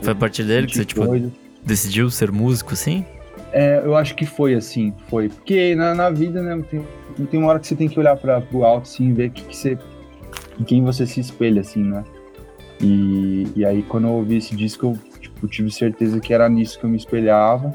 Foi 0.01 0.13
a 0.13 0.15
partir 0.15 0.43
dele 0.43 0.67
que 0.67 0.75
você, 0.75 0.85
tipo, 0.85 1.05
Coisa. 1.05 1.31
decidiu 1.63 2.09
ser 2.09 2.31
músico, 2.31 2.73
assim? 2.73 3.05
É, 3.51 3.81
eu 3.83 3.95
acho 3.95 4.15
que 4.15 4.25
foi 4.25 4.55
assim, 4.55 4.93
foi. 5.07 5.29
Porque 5.29 5.75
na, 5.75 5.93
na 5.93 6.09
vida, 6.09 6.41
né, 6.41 6.61
tem, 6.69 7.25
tem 7.27 7.39
uma 7.39 7.49
hora 7.49 7.59
que 7.59 7.67
você 7.67 7.75
tem 7.75 7.87
que 7.87 7.99
olhar 7.99 8.17
pra, 8.17 8.41
pro 8.41 8.63
alto, 8.63 8.83
assim, 8.83 9.09
e 9.09 9.13
ver 9.13 9.29
que, 9.29 9.43
que 9.43 9.55
você, 9.55 9.77
em 10.59 10.63
quem 10.63 10.83
você 10.83 11.05
se 11.05 11.19
espelha, 11.19 11.61
assim, 11.61 11.83
né? 11.83 12.03
E, 12.81 13.47
e 13.55 13.65
aí, 13.65 13.83
quando 13.83 14.07
eu 14.07 14.13
ouvi 14.13 14.37
esse 14.37 14.55
disco, 14.55 14.87
eu 14.87 15.19
tipo, 15.19 15.47
tive 15.47 15.71
certeza 15.71 16.19
que 16.19 16.33
era 16.33 16.49
nisso 16.49 16.79
que 16.79 16.85
eu 16.85 16.89
me 16.89 16.97
espelhava. 16.97 17.73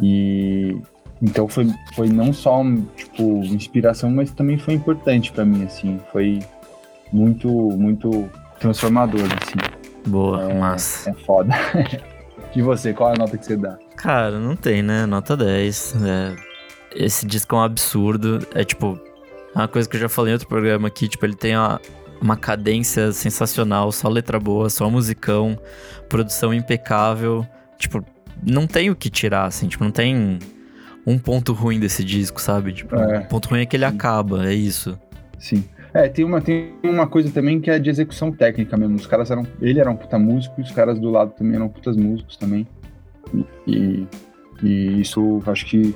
E 0.00 0.76
então 1.24 1.48
foi, 1.48 1.66
foi 1.94 2.08
não 2.10 2.34
só, 2.34 2.62
tipo, 2.94 3.42
inspiração, 3.44 4.10
mas 4.10 4.30
também 4.30 4.58
foi 4.58 4.74
importante 4.74 5.32
pra 5.32 5.42
mim, 5.42 5.64
assim. 5.64 5.98
Foi 6.12 6.40
muito, 7.10 7.48
muito 7.48 8.28
transformador, 8.60 9.22
assim. 9.22 9.56
Boa, 10.06 10.50
É, 10.50 10.54
massa. 10.54 11.08
É 11.08 11.14
foda. 11.14 11.54
e 12.54 12.60
você, 12.60 12.92
qual 12.92 13.10
é 13.10 13.14
a 13.14 13.16
nota 13.16 13.38
que 13.38 13.46
você 13.46 13.56
dá? 13.56 13.78
Cara, 13.96 14.38
não 14.38 14.54
tem, 14.54 14.82
né? 14.82 15.06
Nota 15.06 15.34
10. 15.34 15.96
É, 16.04 16.36
esse 16.94 17.24
disco 17.24 17.56
é 17.56 17.58
um 17.58 17.62
absurdo. 17.62 18.46
É 18.54 18.62
tipo, 18.62 19.00
uma 19.54 19.66
coisa 19.66 19.88
que 19.88 19.96
eu 19.96 20.00
já 20.00 20.10
falei 20.10 20.32
em 20.32 20.34
outro 20.34 20.46
programa 20.46 20.88
aqui, 20.88 21.08
tipo, 21.08 21.24
ele 21.24 21.36
tem 21.36 21.56
uma, 21.56 21.80
uma 22.20 22.36
cadência 22.36 23.12
sensacional, 23.12 23.90
só 23.92 24.10
letra 24.10 24.38
boa, 24.38 24.68
só 24.68 24.90
musicão, 24.90 25.58
produção 26.06 26.52
impecável. 26.52 27.46
Tipo, 27.78 28.04
não 28.42 28.66
tem 28.66 28.90
o 28.90 28.94
que 28.94 29.08
tirar, 29.08 29.46
assim, 29.46 29.68
tipo, 29.68 29.82
não 29.82 29.90
tem 29.90 30.38
um 31.06 31.18
ponto 31.18 31.52
ruim 31.52 31.78
desse 31.78 32.02
disco, 32.04 32.40
sabe? 32.40 32.72
Tipo, 32.72 32.96
É. 32.96 33.20
o 33.20 33.24
ponto 33.26 33.48
ruim 33.48 33.60
é 33.60 33.66
que 33.66 33.76
ele 33.76 33.84
acaba, 33.84 34.46
é 34.48 34.54
isso. 34.54 34.98
Sim. 35.38 35.64
É, 35.92 36.08
tem 36.08 36.24
uma, 36.24 36.40
tem 36.40 36.72
uma 36.82 37.06
coisa 37.06 37.30
também 37.30 37.60
que 37.60 37.70
é 37.70 37.78
de 37.78 37.88
execução 37.88 38.32
técnica 38.32 38.76
mesmo. 38.76 38.96
Os 38.96 39.06
caras 39.06 39.30
eram. 39.30 39.46
Ele 39.62 39.78
era 39.78 39.88
um 39.90 39.94
puta 39.96 40.18
músico 40.18 40.54
e 40.58 40.62
os 40.62 40.72
caras 40.72 40.98
do 40.98 41.08
lado 41.08 41.32
também 41.32 41.54
eram 41.54 41.68
putas 41.68 41.96
músicos 41.96 42.36
também. 42.36 42.66
E, 43.66 44.04
e 44.62 45.00
isso 45.00 45.40
acho 45.46 45.66
que 45.66 45.94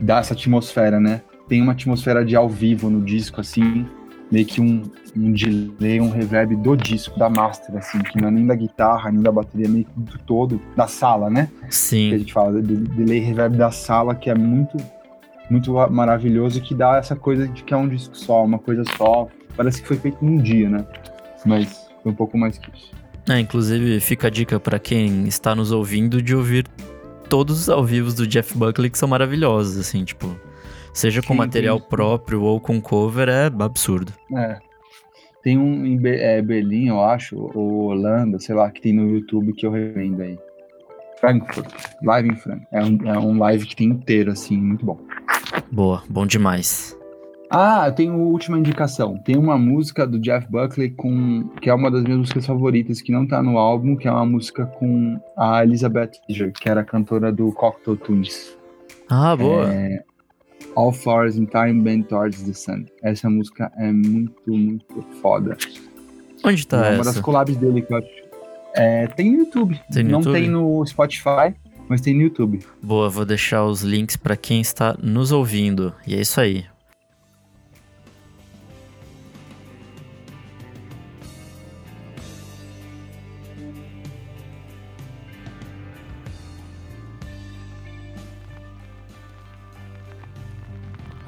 dá 0.00 0.18
essa 0.18 0.34
atmosfera, 0.34 0.98
né? 0.98 1.20
Tem 1.48 1.62
uma 1.62 1.72
atmosfera 1.72 2.24
de 2.24 2.34
ao 2.34 2.48
vivo 2.48 2.90
no 2.90 3.04
disco, 3.04 3.40
assim, 3.40 3.86
meio 4.30 4.44
que 4.44 4.60
um, 4.60 4.82
um 5.16 5.32
delay, 5.32 6.00
um 6.00 6.10
reverb 6.10 6.56
do 6.56 6.76
disco, 6.76 7.18
da 7.18 7.28
master, 7.28 7.76
assim, 7.76 7.98
que 8.00 8.20
não 8.20 8.28
é 8.28 8.30
nem 8.30 8.46
da 8.46 8.54
guitarra, 8.54 9.10
nem 9.10 9.22
da 9.22 9.30
bateria, 9.30 9.68
meio 9.68 9.84
que 9.84 9.92
do 9.96 10.18
todo, 10.18 10.60
da 10.76 10.86
sala, 10.86 11.30
né? 11.30 11.48
que 11.60 11.66
a 11.66 11.70
Sim. 11.70 12.18
gente 12.18 12.32
fala, 12.32 12.52
do 12.52 12.60
delay 12.60 13.20
reverb 13.20 13.56
da 13.56 13.70
sala, 13.70 14.14
que 14.14 14.28
é 14.28 14.34
muito, 14.34 14.76
muito 15.48 15.72
maravilhoso, 15.90 16.60
que 16.60 16.74
dá 16.74 16.96
essa 16.96 17.14
coisa 17.14 17.46
de 17.46 17.62
que 17.62 17.72
é 17.72 17.76
um 17.76 17.88
disco 17.88 18.16
só, 18.16 18.44
uma 18.44 18.58
coisa 18.58 18.82
só. 18.96 19.28
Parece 19.56 19.80
que 19.80 19.88
foi 19.88 19.96
feito 19.96 20.24
num 20.24 20.38
dia, 20.38 20.68
né? 20.68 20.84
Mas 21.44 21.88
foi 22.02 22.12
um 22.12 22.14
pouco 22.14 22.36
mais 22.36 22.58
que 22.58 22.70
isso. 22.70 22.90
É, 23.28 23.40
inclusive, 23.40 23.98
fica 24.00 24.28
a 24.28 24.30
dica 24.30 24.60
pra 24.60 24.78
quem 24.78 25.26
está 25.26 25.54
nos 25.54 25.72
ouvindo 25.72 26.22
de 26.22 26.34
ouvir 26.34 26.66
todos 27.28 27.62
os 27.62 27.68
ao 27.68 27.84
vivos 27.84 28.14
do 28.14 28.26
Jeff 28.26 28.56
Buckley 28.56 28.90
que 28.90 28.98
são 28.98 29.08
maravilhosos, 29.08 29.76
assim, 29.78 30.04
tipo, 30.04 30.36
seja 30.96 31.22
com 31.22 31.34
Sim, 31.34 31.38
material 31.38 31.78
tem- 31.78 31.88
próprio 31.88 32.42
ou 32.42 32.60
com 32.60 32.80
cover, 32.80 33.28
é 33.28 33.46
absurdo. 33.60 34.12
É. 34.34 34.58
Tem 35.42 35.56
um 35.56 35.86
em 35.86 36.00
é, 36.06 36.42
Berlim, 36.42 36.88
eu 36.88 37.00
acho, 37.00 37.36
ou 37.54 37.84
Holanda, 37.84 38.38
sei 38.40 38.54
lá, 38.54 38.68
que 38.70 38.80
tem 38.80 38.92
no 38.92 39.08
YouTube 39.08 39.52
que 39.52 39.64
eu 39.64 39.70
revendo 39.70 40.22
aí. 40.22 40.36
Frankfurt, 41.20 41.72
live 42.02 42.30
em 42.30 42.36
Frankfurt. 42.36 42.68
É 42.72 42.82
um, 42.82 43.14
é 43.14 43.18
um 43.18 43.38
live 43.38 43.64
que 43.64 43.76
tem 43.76 43.88
inteiro, 43.88 44.32
assim, 44.32 44.56
muito 44.56 44.84
bom. 44.84 44.98
Boa, 45.70 46.02
bom 46.08 46.26
demais. 46.26 46.96
Ah, 47.48 47.84
eu 47.86 47.92
tenho 47.92 48.14
última 48.14 48.58
indicação. 48.58 49.16
Tem 49.18 49.36
uma 49.36 49.56
música 49.56 50.04
do 50.04 50.18
Jeff 50.18 50.50
Buckley 50.50 50.90
com 50.90 51.48
que 51.62 51.70
é 51.70 51.74
uma 51.74 51.90
das 51.90 52.02
minhas 52.02 52.18
músicas 52.18 52.44
favoritas, 52.44 53.00
que 53.00 53.12
não 53.12 53.26
tá 53.26 53.40
no 53.40 53.56
álbum, 53.56 53.94
que 53.94 54.08
é 54.08 54.10
uma 54.10 54.26
música 54.26 54.66
com 54.66 55.20
a 55.36 55.62
Elizabeth 55.62 56.10
Taylor, 56.26 56.52
que 56.52 56.68
era 56.68 56.80
a 56.80 56.84
cantora 56.84 57.32
do 57.32 57.52
Cocktail 57.52 57.96
Twins. 57.96 58.56
Ah, 59.08 59.36
boa. 59.36 59.72
É, 59.72 60.02
All 60.74 60.92
Flowers 60.92 61.36
in 61.36 61.46
Time 61.46 61.82
Bend 61.82 62.04
Towards 62.08 62.42
the 62.42 62.52
Sun. 62.52 62.84
Essa 63.02 63.30
música 63.30 63.72
é 63.76 63.90
muito, 63.90 64.50
muito 64.52 65.02
foda. 65.22 65.56
Onde 66.44 66.66
tá 66.66 66.86
é 66.86 66.94
uma 66.94 67.04
das 67.04 67.14
essa? 67.14 67.22
collabs 67.22 67.56
dele 67.56 67.82
que 67.82 67.92
eu 67.92 67.96
acho. 67.98 68.08
É, 68.74 69.06
tem 69.08 69.32
no 69.32 69.38
YouTube. 69.38 69.80
Tem 69.90 70.04
no 70.04 70.10
não 70.10 70.18
YouTube? 70.18 70.34
tem 70.34 70.48
no 70.50 70.84
Spotify, 70.86 71.54
mas 71.88 72.00
tem 72.02 72.14
no 72.14 72.22
YouTube. 72.22 72.60
Boa, 72.82 73.08
vou 73.08 73.24
deixar 73.24 73.64
os 73.64 73.82
links 73.82 74.16
pra 74.16 74.36
quem 74.36 74.60
está 74.60 74.96
nos 75.02 75.32
ouvindo. 75.32 75.94
E 76.06 76.14
é 76.14 76.20
isso 76.20 76.40
aí. 76.40 76.64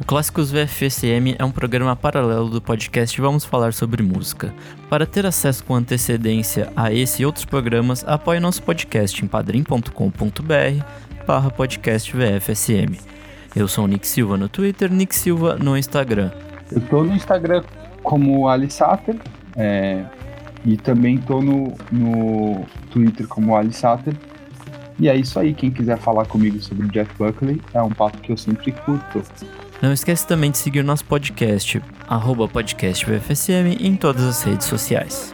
Clássicos 0.08 0.50
VFSM 0.50 1.36
é 1.38 1.44
um 1.44 1.50
programa 1.50 1.94
paralelo 1.94 2.48
do 2.48 2.62
podcast 2.62 3.20
Vamos 3.20 3.44
Falar 3.44 3.74
sobre 3.74 4.02
Música. 4.02 4.54
Para 4.88 5.04
ter 5.04 5.26
acesso 5.26 5.62
com 5.62 5.74
antecedência 5.74 6.72
a 6.74 6.90
esse 6.90 7.20
e 7.20 7.26
outros 7.26 7.44
programas, 7.44 8.02
apoie 8.08 8.40
nosso 8.40 8.62
podcast 8.62 9.22
em 9.22 9.28
padrim.com.br 9.28 10.84
barra 11.26 11.50
podcast 11.50 12.10
VFSM. 12.16 12.96
Eu 13.54 13.68
sou 13.68 13.84
o 13.84 13.86
Nick 13.86 14.08
Silva 14.08 14.38
no 14.38 14.48
Twitter, 14.48 14.90
Nick 14.90 15.14
Silva 15.14 15.56
no 15.56 15.76
Instagram. 15.76 16.30
Eu 16.72 16.80
tô 16.80 17.04
no 17.04 17.14
Instagram 17.14 17.62
como 18.02 18.48
Ali 18.48 18.70
Sater, 18.70 19.16
é, 19.56 20.06
e 20.64 20.78
também 20.78 21.18
tô 21.18 21.42
no, 21.42 21.74
no 21.92 22.64
Twitter 22.90 23.28
como 23.28 23.54
Ali 23.54 23.74
Sater. 23.74 24.14
E 24.98 25.06
é 25.06 25.14
isso 25.14 25.38
aí, 25.38 25.52
quem 25.52 25.70
quiser 25.70 25.98
falar 25.98 26.24
comigo 26.24 26.58
sobre 26.62 26.88
Jeff 26.88 27.12
Buckley, 27.18 27.60
é 27.74 27.82
um 27.82 27.90
papo 27.90 28.16
que 28.22 28.32
eu 28.32 28.38
sempre 28.38 28.72
curto. 28.72 29.22
Não 29.80 29.92
esquece 29.92 30.26
também 30.26 30.50
de 30.50 30.58
seguir 30.58 30.82
nosso 30.82 31.04
podcast, 31.04 31.80
arroba 32.08 32.48
podcast 32.48 33.04
em 33.80 33.94
todas 33.94 34.24
as 34.24 34.42
redes 34.42 34.66
sociais. 34.66 35.32